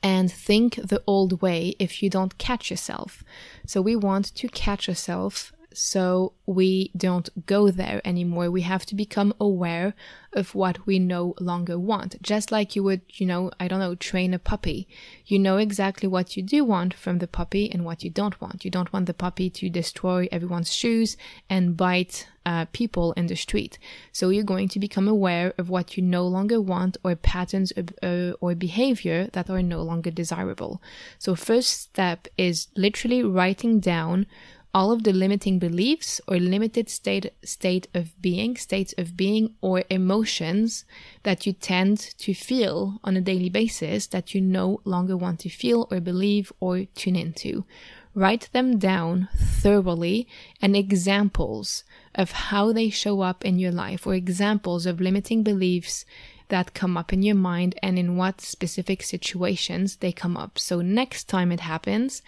and 0.03 0.31
think 0.31 0.75
the 0.75 1.01
old 1.07 1.41
way 1.41 1.75
if 1.79 2.03
you 2.03 2.09
don't 2.09 2.37
catch 2.37 2.69
yourself. 2.69 3.23
So 3.65 3.81
we 3.81 3.95
want 3.95 4.35
to 4.35 4.47
catch 4.49 4.87
yourself 4.87 5.53
so 5.79 6.33
we 6.45 6.91
don't 6.97 7.29
go 7.45 7.71
there 7.71 8.01
anymore. 8.03 8.51
We 8.51 8.63
have 8.63 8.85
to 8.87 8.95
become 8.95 9.33
aware 9.39 9.93
of 10.33 10.53
what 10.53 10.85
we 10.85 10.99
no 10.99 11.33
longer 11.39 11.79
want. 11.79 12.21
Just 12.21 12.51
like 12.51 12.75
you 12.75 12.83
would, 12.83 13.01
you 13.07 13.25
know, 13.25 13.49
I 13.59 13.67
don't 13.69 13.79
know, 13.79 13.95
train 13.95 14.33
a 14.33 14.39
puppy. 14.39 14.87
You 15.25 15.39
know 15.39 15.57
exactly 15.57 16.07
what 16.09 16.35
you 16.35 16.43
do 16.43 16.65
want 16.65 16.93
from 16.93 17.19
the 17.19 17.27
puppy 17.27 17.71
and 17.71 17.85
what 17.85 18.03
you 18.03 18.09
don't 18.09 18.39
want. 18.41 18.65
You 18.65 18.71
don't 18.71 18.91
want 18.91 19.05
the 19.05 19.13
puppy 19.13 19.49
to 19.51 19.69
destroy 19.69 20.27
everyone's 20.31 20.73
shoes 20.73 21.15
and 21.49 21.77
bite 21.77 22.27
uh, 22.45 22.65
people 22.73 23.13
in 23.13 23.27
the 23.27 23.35
street. 23.35 23.79
So 24.11 24.29
you're 24.29 24.43
going 24.43 24.67
to 24.69 24.79
become 24.79 25.07
aware 25.07 25.53
of 25.57 25.69
what 25.69 25.95
you 25.95 26.03
no 26.03 26.27
longer 26.27 26.59
want 26.59 26.97
or 27.03 27.15
patterns 27.15 27.71
of, 27.77 27.89
uh, 28.03 28.33
or 28.41 28.53
behavior 28.53 29.29
that 29.33 29.49
are 29.49 29.63
no 29.63 29.81
longer 29.81 30.11
desirable. 30.11 30.81
So 31.19 31.35
first 31.35 31.69
step 31.69 32.27
is 32.37 32.67
literally 32.75 33.23
writing 33.23 33.79
down 33.79 34.25
all 34.73 34.91
of 34.91 35.03
the 35.03 35.13
limiting 35.13 35.58
beliefs 35.58 36.21
or 36.27 36.38
limited 36.38 36.89
state 36.89 37.32
state 37.43 37.88
of 37.93 38.19
being, 38.21 38.55
states 38.55 38.93
of 38.97 39.17
being 39.17 39.55
or 39.62 39.84
emotions 39.89 40.86
that 41.23 41.45
you 41.45 41.53
tend 41.53 41.97
to 41.97 42.34
feel 42.34 42.99
on 43.03 43.17
a 43.17 43.21
daily 43.21 43.49
basis 43.49 44.08
that 44.08 44.36
you 44.36 44.41
no 44.41 44.79
longer 44.84 45.17
want 45.17 45.39
to 45.39 45.49
feel 45.49 45.88
or 45.89 45.99
believe 45.99 46.51
or 46.60 46.86
tune 46.95 47.15
into. 47.15 47.65
Write 48.13 48.49
them 48.53 48.77
down 48.77 49.29
thoroughly 49.36 50.27
and 50.62 50.75
examples 50.75 51.84
of 52.13 52.32
how 52.32 52.73
they 52.73 52.89
show 52.89 53.21
up 53.21 53.45
in 53.45 53.60
your 53.60 53.71
life 53.71 54.05
or 54.05 54.13
examples 54.13 54.86
of 54.86 54.99
limiting 54.99 55.43
beliefs 55.43 56.05
that 56.49 56.73
come 56.73 56.97
up 56.97 57.13
in 57.13 57.23
your 57.23 57.35
mind 57.35 57.75
and 57.81 57.97
in 57.97 58.17
what 58.17 58.41
specific 58.41 59.01
situations 59.01 59.97
they 59.97 60.12
come 60.12 60.35
up. 60.35 60.59
So 60.59 60.81
next 60.81 61.25
time 61.25 61.51
it 61.51 61.62
happens, 61.62 62.21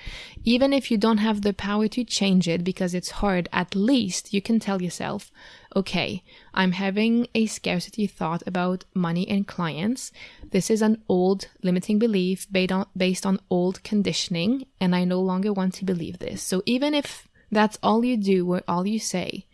even 0.44 0.74
if 0.74 0.90
you 0.90 0.98
don't 0.98 1.18
have 1.18 1.42
the 1.42 1.54
power 1.54 1.88
to 1.90 2.04
change 2.04 2.48
it 2.48 2.64
because 2.64 2.94
it's 2.94 3.12
hard, 3.12 3.50
at 3.52 3.76
least 3.76 4.34
you 4.34 4.42
can 4.42 4.60
tell 4.60 4.82
yourself, 4.82 5.32
okay, 5.76 6.24
I'm 6.54 6.74
having 6.74 7.28
a 7.36 7.46
scarcity 7.46 8.08
thought 8.08 8.44
about 8.46 8.86
money 8.94 9.28
and 9.28 9.48
clients. 9.48 10.12
This 10.52 10.70
is 10.70 10.82
an 10.82 11.02
old 11.10 11.48
limiting 11.64 12.00
belief 12.00 12.48
based 12.52 12.72
on, 12.72 12.88
based 12.96 13.26
on 13.26 13.40
old 13.50 13.84
conditioning, 13.84 14.66
and 14.80 14.96
I 14.96 15.04
no 15.04 15.20
longer 15.20 15.52
want 15.52 15.74
to 15.76 15.86
believe 15.86 16.20
this. 16.20 16.42
So 16.42 16.62
even 16.66 16.94
if 16.94 17.28
that's 17.52 17.78
all 17.84 18.06
you 18.06 18.18
do 18.18 18.52
or 18.54 18.62
all 18.68 18.86
you 18.86 19.00
say, 19.00 19.46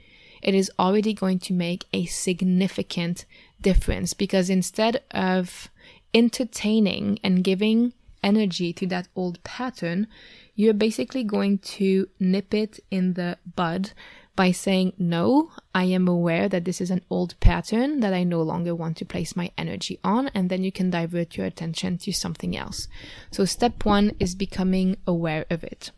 it 0.41 0.53
is 0.53 0.71
already 0.77 1.13
going 1.13 1.39
to 1.39 1.53
make 1.53 1.85
a 1.93 2.05
significant 2.05 3.25
difference 3.61 4.13
because 4.13 4.49
instead 4.49 5.03
of 5.11 5.69
entertaining 6.13 7.19
and 7.23 7.43
giving 7.43 7.93
energy 8.23 8.73
to 8.73 8.87
that 8.87 9.07
old 9.15 9.43
pattern, 9.43 10.07
you're 10.55 10.73
basically 10.73 11.23
going 11.23 11.59
to 11.59 12.07
nip 12.19 12.53
it 12.53 12.79
in 12.89 13.13
the 13.13 13.37
bud 13.55 13.91
by 14.35 14.51
saying, 14.51 14.93
No, 14.97 15.51
I 15.73 15.85
am 15.85 16.07
aware 16.07 16.47
that 16.47 16.65
this 16.65 16.79
is 16.79 16.91
an 16.91 17.01
old 17.09 17.37
pattern 17.39 17.99
that 18.01 18.13
I 18.13 18.23
no 18.23 18.41
longer 18.41 18.73
want 18.73 18.97
to 18.97 19.05
place 19.05 19.35
my 19.35 19.51
energy 19.57 19.99
on, 20.03 20.29
and 20.29 20.49
then 20.49 20.63
you 20.63 20.71
can 20.71 20.89
divert 20.89 21.35
your 21.35 21.45
attention 21.45 21.97
to 21.99 22.13
something 22.13 22.55
else. 22.55 22.87
So, 23.31 23.45
step 23.45 23.83
one 23.83 24.15
is 24.19 24.35
becoming 24.35 24.97
aware 25.05 25.45
of 25.49 25.63
it. 25.63 25.91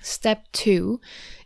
Step 0.00 0.46
two 0.52 1.00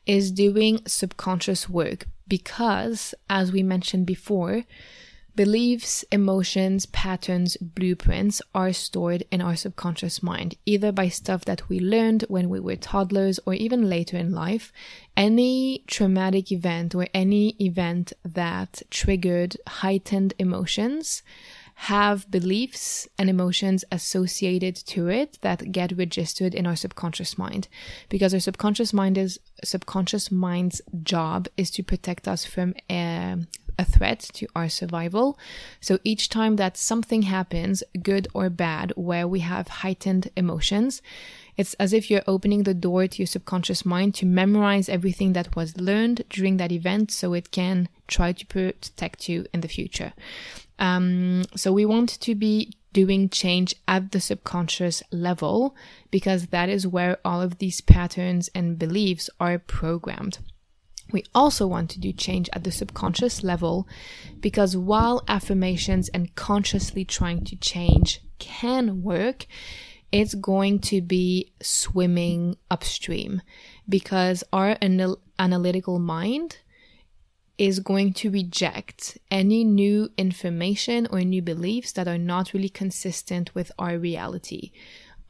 is 0.06 0.30
doing 0.30 0.80
subconscious 0.86 1.68
work 1.68 2.06
because, 2.28 3.14
as 3.28 3.50
we 3.50 3.62
mentioned 3.62 4.06
before, 4.06 4.64
Beliefs, 5.34 6.04
emotions, 6.12 6.84
patterns, 6.84 7.56
blueprints 7.56 8.42
are 8.54 8.72
stored 8.72 9.24
in 9.30 9.40
our 9.40 9.56
subconscious 9.56 10.22
mind, 10.22 10.56
either 10.66 10.92
by 10.92 11.08
stuff 11.08 11.46
that 11.46 11.70
we 11.70 11.80
learned 11.80 12.26
when 12.28 12.50
we 12.50 12.60
were 12.60 12.76
toddlers 12.76 13.40
or 13.46 13.54
even 13.54 13.88
later 13.88 14.18
in 14.18 14.32
life. 14.32 14.74
Any 15.16 15.84
traumatic 15.86 16.52
event 16.52 16.94
or 16.94 17.06
any 17.14 17.56
event 17.58 18.12
that 18.24 18.82
triggered 18.90 19.56
heightened 19.66 20.34
emotions 20.38 21.22
have 21.74 22.30
beliefs 22.30 23.08
and 23.18 23.28
emotions 23.28 23.84
associated 23.90 24.76
to 24.76 25.08
it 25.08 25.38
that 25.40 25.72
get 25.72 25.96
registered 25.96 26.54
in 26.54 26.66
our 26.66 26.76
subconscious 26.76 27.36
mind 27.36 27.66
because 28.08 28.32
our 28.32 28.40
subconscious 28.40 28.92
mind 28.92 29.18
is 29.18 29.40
subconscious 29.64 30.30
mind's 30.30 30.80
job 31.02 31.48
is 31.56 31.70
to 31.70 31.82
protect 31.82 32.28
us 32.28 32.44
from 32.44 32.74
uh, 32.90 33.36
a 33.78 33.84
threat 33.84 34.20
to 34.34 34.46
our 34.54 34.68
survival. 34.68 35.38
So 35.80 35.98
each 36.04 36.28
time 36.28 36.56
that 36.56 36.76
something 36.76 37.22
happens, 37.22 37.82
good 38.02 38.28
or 38.34 38.50
bad, 38.50 38.92
where 38.96 39.26
we 39.26 39.40
have 39.40 39.68
heightened 39.68 40.30
emotions, 40.36 41.02
it's 41.56 41.74
as 41.74 41.92
if 41.92 42.10
you're 42.10 42.22
opening 42.26 42.62
the 42.62 42.74
door 42.74 43.06
to 43.06 43.18
your 43.18 43.26
subconscious 43.26 43.84
mind 43.84 44.14
to 44.16 44.26
memorize 44.26 44.88
everything 44.88 45.34
that 45.34 45.54
was 45.54 45.76
learned 45.76 46.24
during 46.30 46.56
that 46.56 46.72
event 46.72 47.10
so 47.10 47.34
it 47.34 47.50
can 47.50 47.88
try 48.08 48.32
to 48.32 48.46
protect 48.46 49.28
you 49.28 49.46
in 49.52 49.60
the 49.60 49.68
future. 49.68 50.12
Um, 50.78 51.44
so 51.54 51.72
we 51.72 51.84
want 51.84 52.20
to 52.20 52.34
be 52.34 52.72
doing 52.92 53.28
change 53.28 53.74
at 53.88 54.12
the 54.12 54.20
subconscious 54.20 55.02
level 55.10 55.74
because 56.10 56.48
that 56.48 56.68
is 56.68 56.86
where 56.86 57.18
all 57.24 57.40
of 57.40 57.58
these 57.58 57.80
patterns 57.80 58.50
and 58.54 58.78
beliefs 58.78 59.30
are 59.40 59.58
programmed. 59.58 60.38
We 61.12 61.24
also 61.34 61.66
want 61.66 61.90
to 61.90 62.00
do 62.00 62.12
change 62.12 62.48
at 62.52 62.64
the 62.64 62.72
subconscious 62.72 63.44
level 63.44 63.86
because 64.40 64.76
while 64.76 65.22
affirmations 65.28 66.08
and 66.08 66.34
consciously 66.34 67.04
trying 67.04 67.44
to 67.44 67.56
change 67.56 68.20
can 68.38 69.02
work, 69.02 69.46
it's 70.10 70.34
going 70.34 70.80
to 70.80 71.00
be 71.00 71.52
swimming 71.62 72.56
upstream 72.70 73.42
because 73.88 74.44
our 74.52 74.76
anal- 74.82 75.20
analytical 75.38 75.98
mind 75.98 76.58
is 77.58 77.80
going 77.80 78.12
to 78.12 78.30
reject 78.30 79.18
any 79.30 79.62
new 79.62 80.10
information 80.18 81.06
or 81.10 81.20
new 81.20 81.42
beliefs 81.42 81.92
that 81.92 82.08
are 82.08 82.18
not 82.18 82.52
really 82.52 82.68
consistent 82.68 83.54
with 83.54 83.70
our 83.78 83.98
reality. 83.98 84.72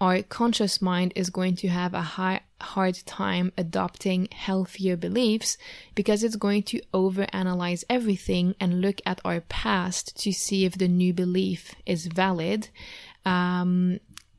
Our 0.01 0.23
conscious 0.23 0.81
mind 0.81 1.13
is 1.15 1.31
going 1.31 1.57
to 1.57 1.69
have 1.69 1.95
a 1.95 2.01
high, 2.01 2.41
hard 2.63 2.95
time 3.07 3.53
adopting 3.59 4.29
healthier 4.33 4.97
beliefs 4.97 5.59
because 5.95 6.23
it's 6.23 6.37
going 6.37 6.63
to 6.63 6.81
overanalyze 6.95 7.85
everything 7.91 8.55
and 8.59 8.81
look 8.81 9.01
at 9.05 9.21
our 9.25 9.41
past 9.41 10.17
to 10.23 10.33
see 10.33 10.65
if 10.65 10.79
the 10.79 10.89
new 10.89 11.13
belief 11.13 11.75
is 11.85 12.07
valid 12.07 12.69
um, 13.25 13.99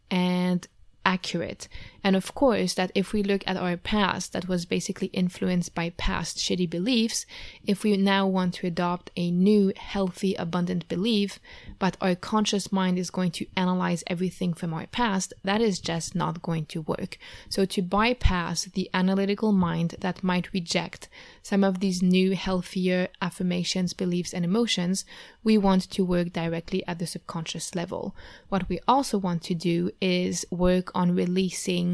and 0.09 0.67
accurate. 1.05 1.67
And 2.03 2.17
of 2.17 2.35
course, 2.35 2.73
that 2.73 2.91
if 2.93 3.13
we 3.13 3.23
look 3.23 3.43
at 3.47 3.55
our 3.55 3.77
past 3.77 4.33
that 4.33 4.49
was 4.49 4.65
basically 4.65 5.07
influenced 5.07 5.73
by 5.73 5.91
past 5.91 6.37
shitty 6.37 6.69
beliefs, 6.69 7.25
if 7.65 7.83
we 7.83 7.95
now 7.95 8.27
want 8.27 8.55
to 8.55 8.67
adopt 8.67 9.09
a 9.15 9.31
new, 9.31 9.71
healthy, 9.77 10.35
abundant 10.35 10.87
belief, 10.89 11.39
but 11.79 11.95
our 12.01 12.15
conscious 12.15 12.71
mind 12.73 12.99
is 12.99 13.09
going 13.09 13.31
to 13.31 13.45
analyze 13.55 14.03
everything 14.07 14.53
from 14.53 14.73
our 14.73 14.87
past, 14.87 15.33
that 15.43 15.61
is 15.61 15.79
just 15.79 16.13
not 16.13 16.41
going 16.41 16.65
to 16.65 16.81
work. 16.81 17.17
So, 17.47 17.63
to 17.65 17.81
bypass 17.81 18.65
the 18.65 18.89
analytical 18.93 19.53
mind 19.53 19.95
that 20.01 20.23
might 20.23 20.51
reject 20.53 21.07
some 21.41 21.63
of 21.63 21.79
these 21.79 22.01
new, 22.01 22.35
healthier 22.35 23.07
affirmations, 23.21 23.93
beliefs, 23.93 24.33
and 24.33 24.43
emotions, 24.43 25.05
we 25.43 25.57
want 25.57 25.89
to 25.91 26.03
work 26.03 26.33
directly 26.33 26.85
at 26.85 26.99
the 26.99 27.07
subconscious 27.07 27.75
level. 27.75 28.15
What 28.49 28.67
we 28.67 28.79
also 28.87 29.17
want 29.17 29.43
to 29.43 29.53
do 29.53 29.91
is 30.01 30.45
work 30.49 30.91
on 30.95 31.15
releasing 31.15 31.92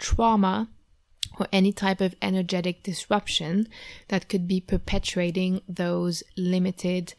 trauma 0.00 0.68
or 1.38 1.46
any 1.52 1.72
type 1.72 2.00
of 2.00 2.16
energetic 2.20 2.82
disruption 2.82 3.68
that 4.08 4.28
could 4.28 4.48
be 4.48 4.60
perpetuating 4.60 5.60
those 5.68 6.24
limited 6.36 7.14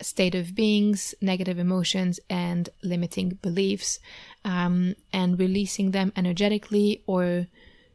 state 0.00 0.34
of 0.34 0.54
beings, 0.54 1.14
negative 1.20 1.58
emotions, 1.58 2.20
and 2.28 2.68
limiting 2.82 3.30
beliefs, 3.42 3.98
um, 4.44 4.94
and 5.12 5.38
releasing 5.38 5.90
them 5.90 6.12
energetically 6.16 7.02
or 7.06 7.46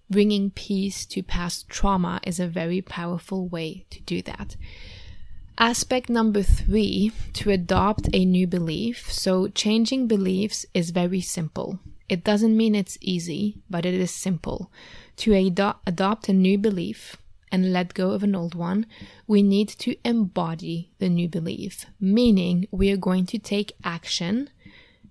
bringing 0.09 0.49
peace 0.51 1.05
to 1.05 1.23
past 1.23 1.69
trauma 1.69 2.19
is 2.23 2.39
a 2.39 2.47
very 2.47 2.81
powerful 2.81 3.47
way 3.47 3.85
to 3.89 4.01
do 4.01 4.21
that. 4.23 4.57
Aspect 5.57 6.09
number 6.09 6.41
three 6.41 7.11
to 7.33 7.51
adopt 7.51 8.09
a 8.13 8.25
new 8.25 8.47
belief. 8.47 9.11
So, 9.11 9.47
changing 9.47 10.07
beliefs 10.07 10.65
is 10.73 10.89
very 10.89 11.21
simple. 11.21 11.79
It 12.11 12.25
doesn't 12.25 12.57
mean 12.57 12.75
it's 12.75 12.97
easy, 12.99 13.61
but 13.69 13.85
it 13.85 13.93
is 13.93 14.11
simple. 14.11 14.69
To 15.15 15.33
ado- 15.33 15.79
adopt 15.87 16.27
a 16.27 16.33
new 16.33 16.57
belief 16.57 17.15
and 17.53 17.71
let 17.71 17.93
go 17.93 18.11
of 18.11 18.21
an 18.21 18.35
old 18.35 18.53
one, 18.53 18.85
we 19.27 19.41
need 19.41 19.69
to 19.79 19.95
embody 20.03 20.91
the 20.99 21.07
new 21.07 21.29
belief, 21.29 21.85
meaning 22.01 22.67
we 22.69 22.91
are 22.91 22.97
going 22.97 23.25
to 23.27 23.39
take 23.39 23.71
action 23.85 24.49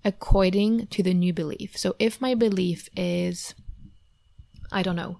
according 0.05 0.85
to 0.93 1.01
the 1.01 1.15
new 1.15 1.33
belief. 1.33 1.75
So 1.75 1.95
if 1.97 2.21
my 2.21 2.35
belief 2.35 2.87
is, 2.95 3.55
I 4.71 4.83
don't 4.83 4.95
know, 4.95 5.17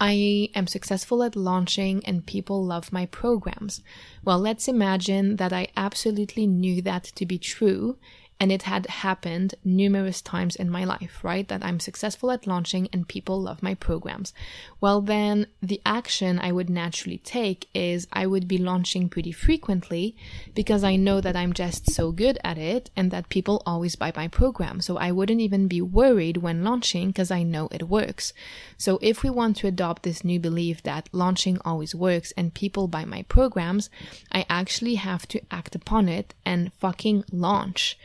I 0.00 0.48
am 0.54 0.66
successful 0.66 1.22
at 1.22 1.36
launching 1.36 2.02
and 2.06 2.24
people 2.24 2.64
love 2.64 2.90
my 2.90 3.04
programs. 3.04 3.82
Well, 4.24 4.38
let's 4.38 4.66
imagine 4.66 5.36
that 5.36 5.52
I 5.52 5.68
absolutely 5.76 6.46
knew 6.46 6.80
that 6.80 7.04
to 7.16 7.26
be 7.26 7.36
true 7.36 7.98
And 8.40 8.52
it 8.52 8.62
had 8.62 8.86
happened 8.86 9.56
numerous 9.64 10.22
times 10.22 10.54
in 10.54 10.70
my 10.70 10.84
life, 10.84 11.24
right? 11.24 11.48
That 11.48 11.64
I'm 11.64 11.80
successful 11.80 12.30
at 12.30 12.46
launching 12.46 12.88
and 12.92 13.08
people 13.08 13.42
love 13.42 13.62
my 13.62 13.74
programs. 13.74 14.32
Well, 14.80 15.00
then 15.00 15.48
the 15.60 15.80
action 15.84 16.38
I 16.38 16.52
would 16.52 16.70
naturally 16.70 17.18
take 17.18 17.68
is 17.74 18.06
I 18.12 18.26
would 18.26 18.46
be 18.46 18.58
launching 18.58 19.08
pretty 19.08 19.32
frequently 19.32 20.14
because 20.54 20.84
I 20.84 20.94
know 20.94 21.20
that 21.20 21.34
I'm 21.34 21.52
just 21.52 21.90
so 21.90 22.12
good 22.12 22.38
at 22.44 22.58
it 22.58 22.90
and 22.94 23.10
that 23.10 23.28
people 23.28 23.62
always 23.66 23.96
buy 23.96 24.12
my 24.14 24.28
program. 24.28 24.80
So 24.80 24.96
I 24.96 25.10
wouldn't 25.10 25.40
even 25.40 25.66
be 25.66 25.82
worried 25.82 26.36
when 26.36 26.62
launching 26.62 27.08
because 27.08 27.32
I 27.32 27.42
know 27.42 27.68
it 27.72 27.88
works. 27.88 28.32
So 28.76 29.00
if 29.02 29.24
we 29.24 29.30
want 29.30 29.56
to 29.58 29.66
adopt 29.66 30.04
this 30.04 30.22
new 30.22 30.38
belief 30.38 30.82
that 30.84 31.08
launching 31.10 31.58
always 31.64 31.94
works 31.94 32.32
and 32.36 32.54
people 32.54 32.86
buy 32.86 33.04
my 33.04 33.22
programs, 33.22 33.90
I 34.30 34.46
actually 34.48 34.94
have 34.94 35.26
to 35.28 35.40
act 35.50 35.74
upon 35.74 36.08
it 36.08 36.34
and 36.44 36.72
fucking 36.74 37.24
launch 37.32 37.98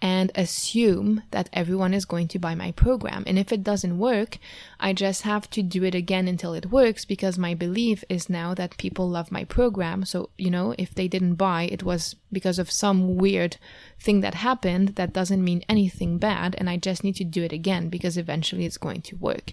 and 0.00 0.30
assume 0.34 1.22
that 1.32 1.48
everyone 1.52 1.92
is 1.92 2.04
going 2.04 2.28
to 2.28 2.38
buy 2.38 2.54
my 2.54 2.70
program. 2.72 3.24
And 3.26 3.38
if 3.38 3.52
it 3.52 3.64
doesn't 3.64 3.98
work, 3.98 4.38
I 4.78 4.92
just 4.92 5.22
have 5.22 5.50
to 5.50 5.62
do 5.62 5.82
it 5.82 5.94
again 5.94 6.28
until 6.28 6.54
it 6.54 6.70
works 6.70 7.04
because 7.04 7.36
my 7.36 7.54
belief 7.54 8.04
is 8.08 8.30
now 8.30 8.54
that 8.54 8.78
people 8.78 9.08
love 9.08 9.32
my 9.32 9.44
program. 9.44 10.04
So, 10.04 10.30
you 10.38 10.50
know, 10.50 10.74
if 10.78 10.94
they 10.94 11.08
didn't 11.08 11.34
buy, 11.34 11.64
it 11.64 11.82
was 11.82 12.14
because 12.30 12.58
of 12.60 12.70
some 12.70 13.16
weird 13.16 13.56
thing 13.98 14.20
that 14.20 14.34
happened 14.34 14.90
that 14.90 15.12
doesn't 15.12 15.42
mean 15.42 15.64
anything 15.68 16.18
bad. 16.18 16.54
And 16.58 16.70
I 16.70 16.76
just 16.76 17.02
need 17.02 17.16
to 17.16 17.24
do 17.24 17.42
it 17.42 17.52
again 17.52 17.88
because 17.88 18.16
eventually 18.16 18.66
it's 18.66 18.78
going 18.78 19.02
to 19.02 19.16
work. 19.16 19.52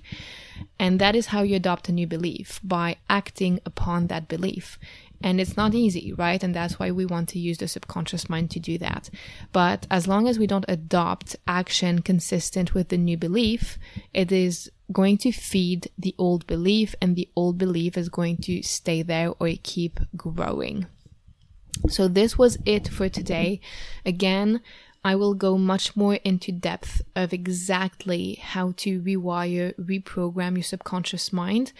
And 0.78 1.00
that 1.00 1.16
is 1.16 1.28
how 1.28 1.42
you 1.42 1.56
adopt 1.56 1.90
a 1.90 1.94
new 1.94 2.06
belief 2.06 2.60
by 2.64 2.98
acting 3.10 3.60
upon 3.66 4.08
that 4.08 4.28
belief. 4.28 4.78
And 5.22 5.42
it's 5.42 5.58
not 5.58 5.74
easy, 5.74 6.14
right? 6.14 6.42
And 6.44 6.54
that's 6.54 6.78
why 6.78 6.92
we 6.92 7.06
want 7.06 7.30
to 7.30 7.40
use 7.40 7.58
the 7.58 7.68
subconscious 7.68 8.30
mind 8.30 8.52
to 8.52 8.60
do 8.60 8.78
that. 8.80 9.10
But 9.52 9.88
as 9.90 10.08
long 10.08 10.28
as 10.28 10.38
we 10.38 10.48
don't 10.48 10.66
adopt 10.68 11.36
action 11.48 12.02
consistent 12.02 12.74
with 12.74 12.90
the 12.90 12.98
new 12.98 13.18
belief, 13.18 13.78
it 14.14 14.32
is 14.32 14.72
going 14.92 15.18
to 15.20 15.32
feed 15.32 15.90
the 15.98 16.14
old 16.18 16.46
belief, 16.46 16.96
and 17.02 17.16
the 17.16 17.30
old 17.36 17.58
belief 17.58 17.98
is 17.98 18.10
going 18.10 18.38
to 18.38 18.62
stay 18.62 19.02
there 19.02 19.34
or 19.40 19.50
keep 19.64 20.00
growing. 20.16 20.86
So, 21.90 22.08
this 22.08 22.38
was 22.38 22.58
it 22.66 22.88
for 22.88 23.10
today. 23.10 23.60
Again, 24.06 24.62
I 25.04 25.16
will 25.16 25.34
go 25.36 25.58
much 25.58 25.96
more 25.96 26.16
into 26.16 26.52
depth 26.52 27.02
of 27.16 27.34
exactly 27.34 28.36
how 28.42 28.74
to 28.78 29.02
rewire, 29.02 29.76
reprogram 29.76 30.56
your 30.56 30.64
subconscious 30.64 31.32
mind 31.32 31.74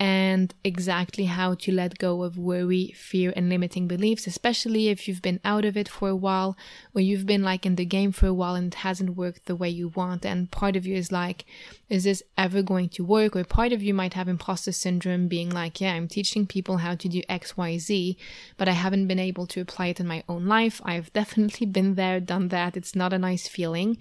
and 0.00 0.52
exactly 0.64 1.26
how 1.26 1.54
to 1.54 1.70
let 1.70 1.98
go 1.98 2.24
of 2.24 2.36
worry, 2.36 2.92
fear, 2.96 3.32
and 3.36 3.48
limiting 3.48 3.86
beliefs, 3.86 4.26
especially 4.26 4.88
if 4.88 5.06
you've 5.06 5.22
been 5.22 5.38
out 5.44 5.64
of 5.64 5.76
it 5.76 5.88
for 5.88 6.08
a 6.08 6.16
while 6.16 6.56
or 6.94 7.00
you've 7.00 7.26
been 7.26 7.44
like 7.44 7.64
in 7.64 7.76
the 7.76 7.84
game 7.84 8.10
for 8.10 8.26
a 8.26 8.34
while 8.34 8.56
and 8.56 8.74
it 8.74 8.78
hasn't 8.78 9.16
worked 9.16 9.46
the 9.46 9.54
way 9.54 9.68
you 9.68 9.88
want. 9.88 10.26
And 10.26 10.50
part 10.50 10.74
of 10.74 10.84
you 10.84 10.96
is 10.96 11.12
like, 11.12 11.44
is 11.88 12.04
this 12.04 12.24
ever 12.36 12.60
going 12.60 12.88
to 12.90 13.04
work? 13.04 13.36
Or 13.36 13.44
part 13.44 13.72
of 13.72 13.82
you 13.82 13.94
might 13.94 14.14
have 14.14 14.26
imposter 14.26 14.72
syndrome 14.72 15.28
being 15.28 15.48
like, 15.48 15.80
yeah, 15.80 15.92
I'm 15.92 16.08
teaching 16.08 16.44
people 16.44 16.78
how 16.78 16.96
to 16.96 17.08
do 17.08 17.22
X, 17.28 17.56
Y, 17.56 17.78
Z, 17.78 18.18
but 18.56 18.68
I 18.68 18.72
haven't 18.72 19.06
been 19.06 19.20
able 19.20 19.46
to 19.46 19.60
apply 19.60 19.86
it 19.86 20.00
in 20.00 20.08
my 20.08 20.24
own 20.28 20.46
life. 20.46 20.80
I've 20.84 21.12
definitely 21.12 21.66
been 21.66 21.94
there, 21.94 22.18
done 22.18 22.48
that. 22.48 22.76
It's 22.76 22.96
not 22.96 23.12
a 23.12 23.18
nice 23.18 23.46
feeling. 23.46 23.98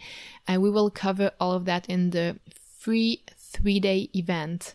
And 0.47 0.63
we 0.63 0.71
will 0.71 0.89
cover 0.89 1.31
all 1.39 1.51
of 1.51 1.65
that 1.65 1.85
in 1.87 2.09
the 2.09 2.39
free 2.79 3.23
three 3.53 3.79
day 3.79 4.09
event 4.15 4.73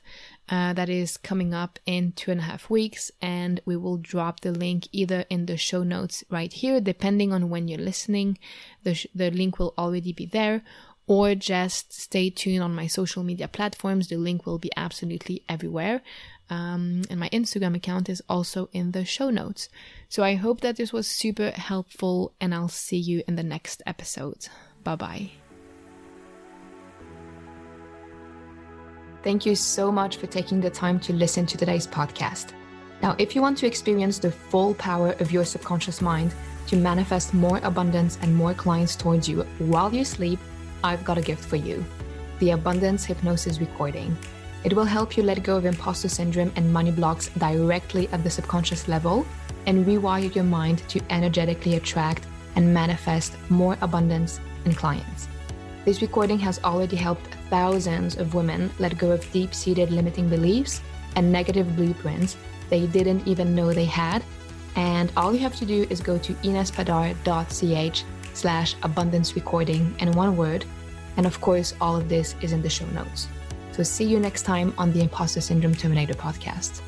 uh, 0.49 0.73
that 0.73 0.89
is 0.89 1.17
coming 1.17 1.53
up 1.53 1.79
in 1.87 2.13
two 2.13 2.31
and 2.31 2.41
a 2.41 2.45
half 2.45 2.71
weeks. 2.71 3.11
And 3.21 3.61
we 3.65 3.77
will 3.77 3.97
drop 3.97 4.41
the 4.41 4.53
link 4.53 4.89
either 4.93 5.25
in 5.29 5.47
the 5.47 5.57
show 5.57 5.83
notes 5.83 6.25
right 6.31 6.53
here, 6.53 6.81
depending 6.81 7.33
on 7.33 7.51
when 7.51 7.69
you're 7.69 7.79
listening. 7.79 8.39
The, 8.83 8.95
sh- 8.95 9.07
the 9.15 9.31
link 9.31 9.59
will 9.59 9.75
already 9.77 10.13
be 10.13 10.27
there, 10.27 10.63
or 11.07 11.35
just 11.35 11.93
stay 11.93 12.31
tuned 12.31 12.63
on 12.63 12.75
my 12.75 12.87
social 12.87 13.23
media 13.23 13.49
platforms. 13.49 14.09
The 14.09 14.17
link 14.17 14.47
will 14.47 14.59
be 14.59 14.71
absolutely 14.77 15.43
everywhere. 15.49 16.03
Um, 16.51 17.03
and 17.11 17.21
my 17.21 17.29
Instagram 17.29 17.77
account 17.77 18.09
is 18.09 18.23
also 18.29 18.69
in 18.73 18.93
the 18.93 19.05
show 19.05 19.31
notes. 19.31 19.69
So 20.09 20.23
I 20.23 20.35
hope 20.35 20.63
that 20.63 20.77
this 20.77 20.93
was 20.93 21.07
super 21.07 21.51
helpful, 21.51 22.35
and 22.41 22.55
I'll 22.55 22.69
see 22.69 22.97
you 22.99 23.23
in 23.29 23.37
the 23.37 23.43
next 23.43 23.83
episode. 23.87 24.49
Bye 24.83 24.97
bye. 24.97 25.48
Thank 29.29 29.45
you 29.45 29.55
so 29.57 29.93
much 29.93 30.17
for 30.17 30.27
taking 30.27 30.59
the 30.59 30.71
time 30.71 30.99
to 31.01 31.13
listen 31.13 31.45
to 31.45 31.59
today's 31.59 31.87
podcast. 31.87 32.55
Now, 33.03 33.15
if 33.19 33.37
you 33.37 33.43
want 33.43 33.59
to 33.59 33.67
experience 33.67 34.19
the 34.19 34.31
full 34.31 34.73
power 34.73 35.11
of 35.21 35.31
your 35.31 35.45
subconscious 35.45 36.01
mind 36.01 36.35
to 36.69 36.77
manifest 36.77 37.35
more 37.35 37.61
abundance 37.63 38.17
and 38.23 38.35
more 38.35 38.55
clients 38.55 38.97
towards 38.97 39.29
you 39.29 39.43
while 39.59 39.95
you 39.95 40.03
sleep, 40.03 40.39
I've 40.83 41.05
got 41.05 41.19
a 41.19 41.21
gift 41.21 41.45
for 41.45 41.57
you 41.57 41.85
the 42.39 42.53
Abundance 42.53 43.05
Hypnosis 43.05 43.61
Recording. 43.61 44.17
It 44.65 44.73
will 44.73 44.87
help 44.87 45.15
you 45.19 45.23
let 45.23 45.43
go 45.43 45.59
of 45.59 45.67
imposter 45.67 46.09
syndrome 46.09 46.51
and 46.57 46.73
money 46.73 46.91
blocks 46.91 47.29
directly 47.37 48.09
at 48.13 48.25
the 48.25 48.31
subconscious 48.31 48.89
level 48.89 49.27
and 49.67 49.85
rewire 49.85 50.35
your 50.35 50.45
mind 50.45 50.79
to 50.89 51.03
energetically 51.11 51.75
attract 51.75 52.27
and 52.57 52.73
manifest 52.73 53.37
more 53.51 53.77
abundance 53.83 54.41
and 54.65 54.75
clients. 54.75 55.29
This 55.85 56.01
recording 56.01 56.39
has 56.39 56.61
already 56.65 56.97
helped 56.97 57.29
thousands 57.51 58.17
of 58.17 58.35
women 58.35 58.71
let 58.79 58.97
go 58.99 59.11
of 59.13 59.33
deep 59.33 59.55
seated 59.55 59.91
limiting 59.91 60.29
beliefs 60.29 60.83
and 61.17 61.33
negative 61.33 61.77
blueprints 61.77 62.37
they 62.71 62.87
didn't 62.87 63.27
even 63.27 63.55
know 63.55 63.73
they 63.73 63.85
had. 63.85 64.23
And 64.77 65.11
all 65.17 65.33
you 65.33 65.41
have 65.41 65.57
to 65.57 65.67
do 65.67 65.87
is 65.91 66.01
go 66.01 66.19
to 66.19 66.33
inespadar.ch 66.35 68.05
slash 68.35 68.77
abundance 68.83 69.35
recording 69.35 69.95
in 69.99 70.13
one 70.13 70.37
word. 70.37 70.65
And 71.17 71.27
of 71.27 71.41
course, 71.41 71.75
all 71.81 71.97
of 71.97 72.09
this 72.09 72.37
is 72.43 72.53
in 72.53 72.63
the 72.63 72.71
show 72.71 72.87
notes. 72.87 73.29
So 73.73 73.83
see 73.83 74.05
you 74.05 74.21
next 74.21 74.43
time 74.43 74.73
on 74.79 74.93
the 74.93 75.01
Imposter 75.01 75.41
Syndrome 75.41 75.75
Terminator 75.75 76.15
podcast. 76.15 76.81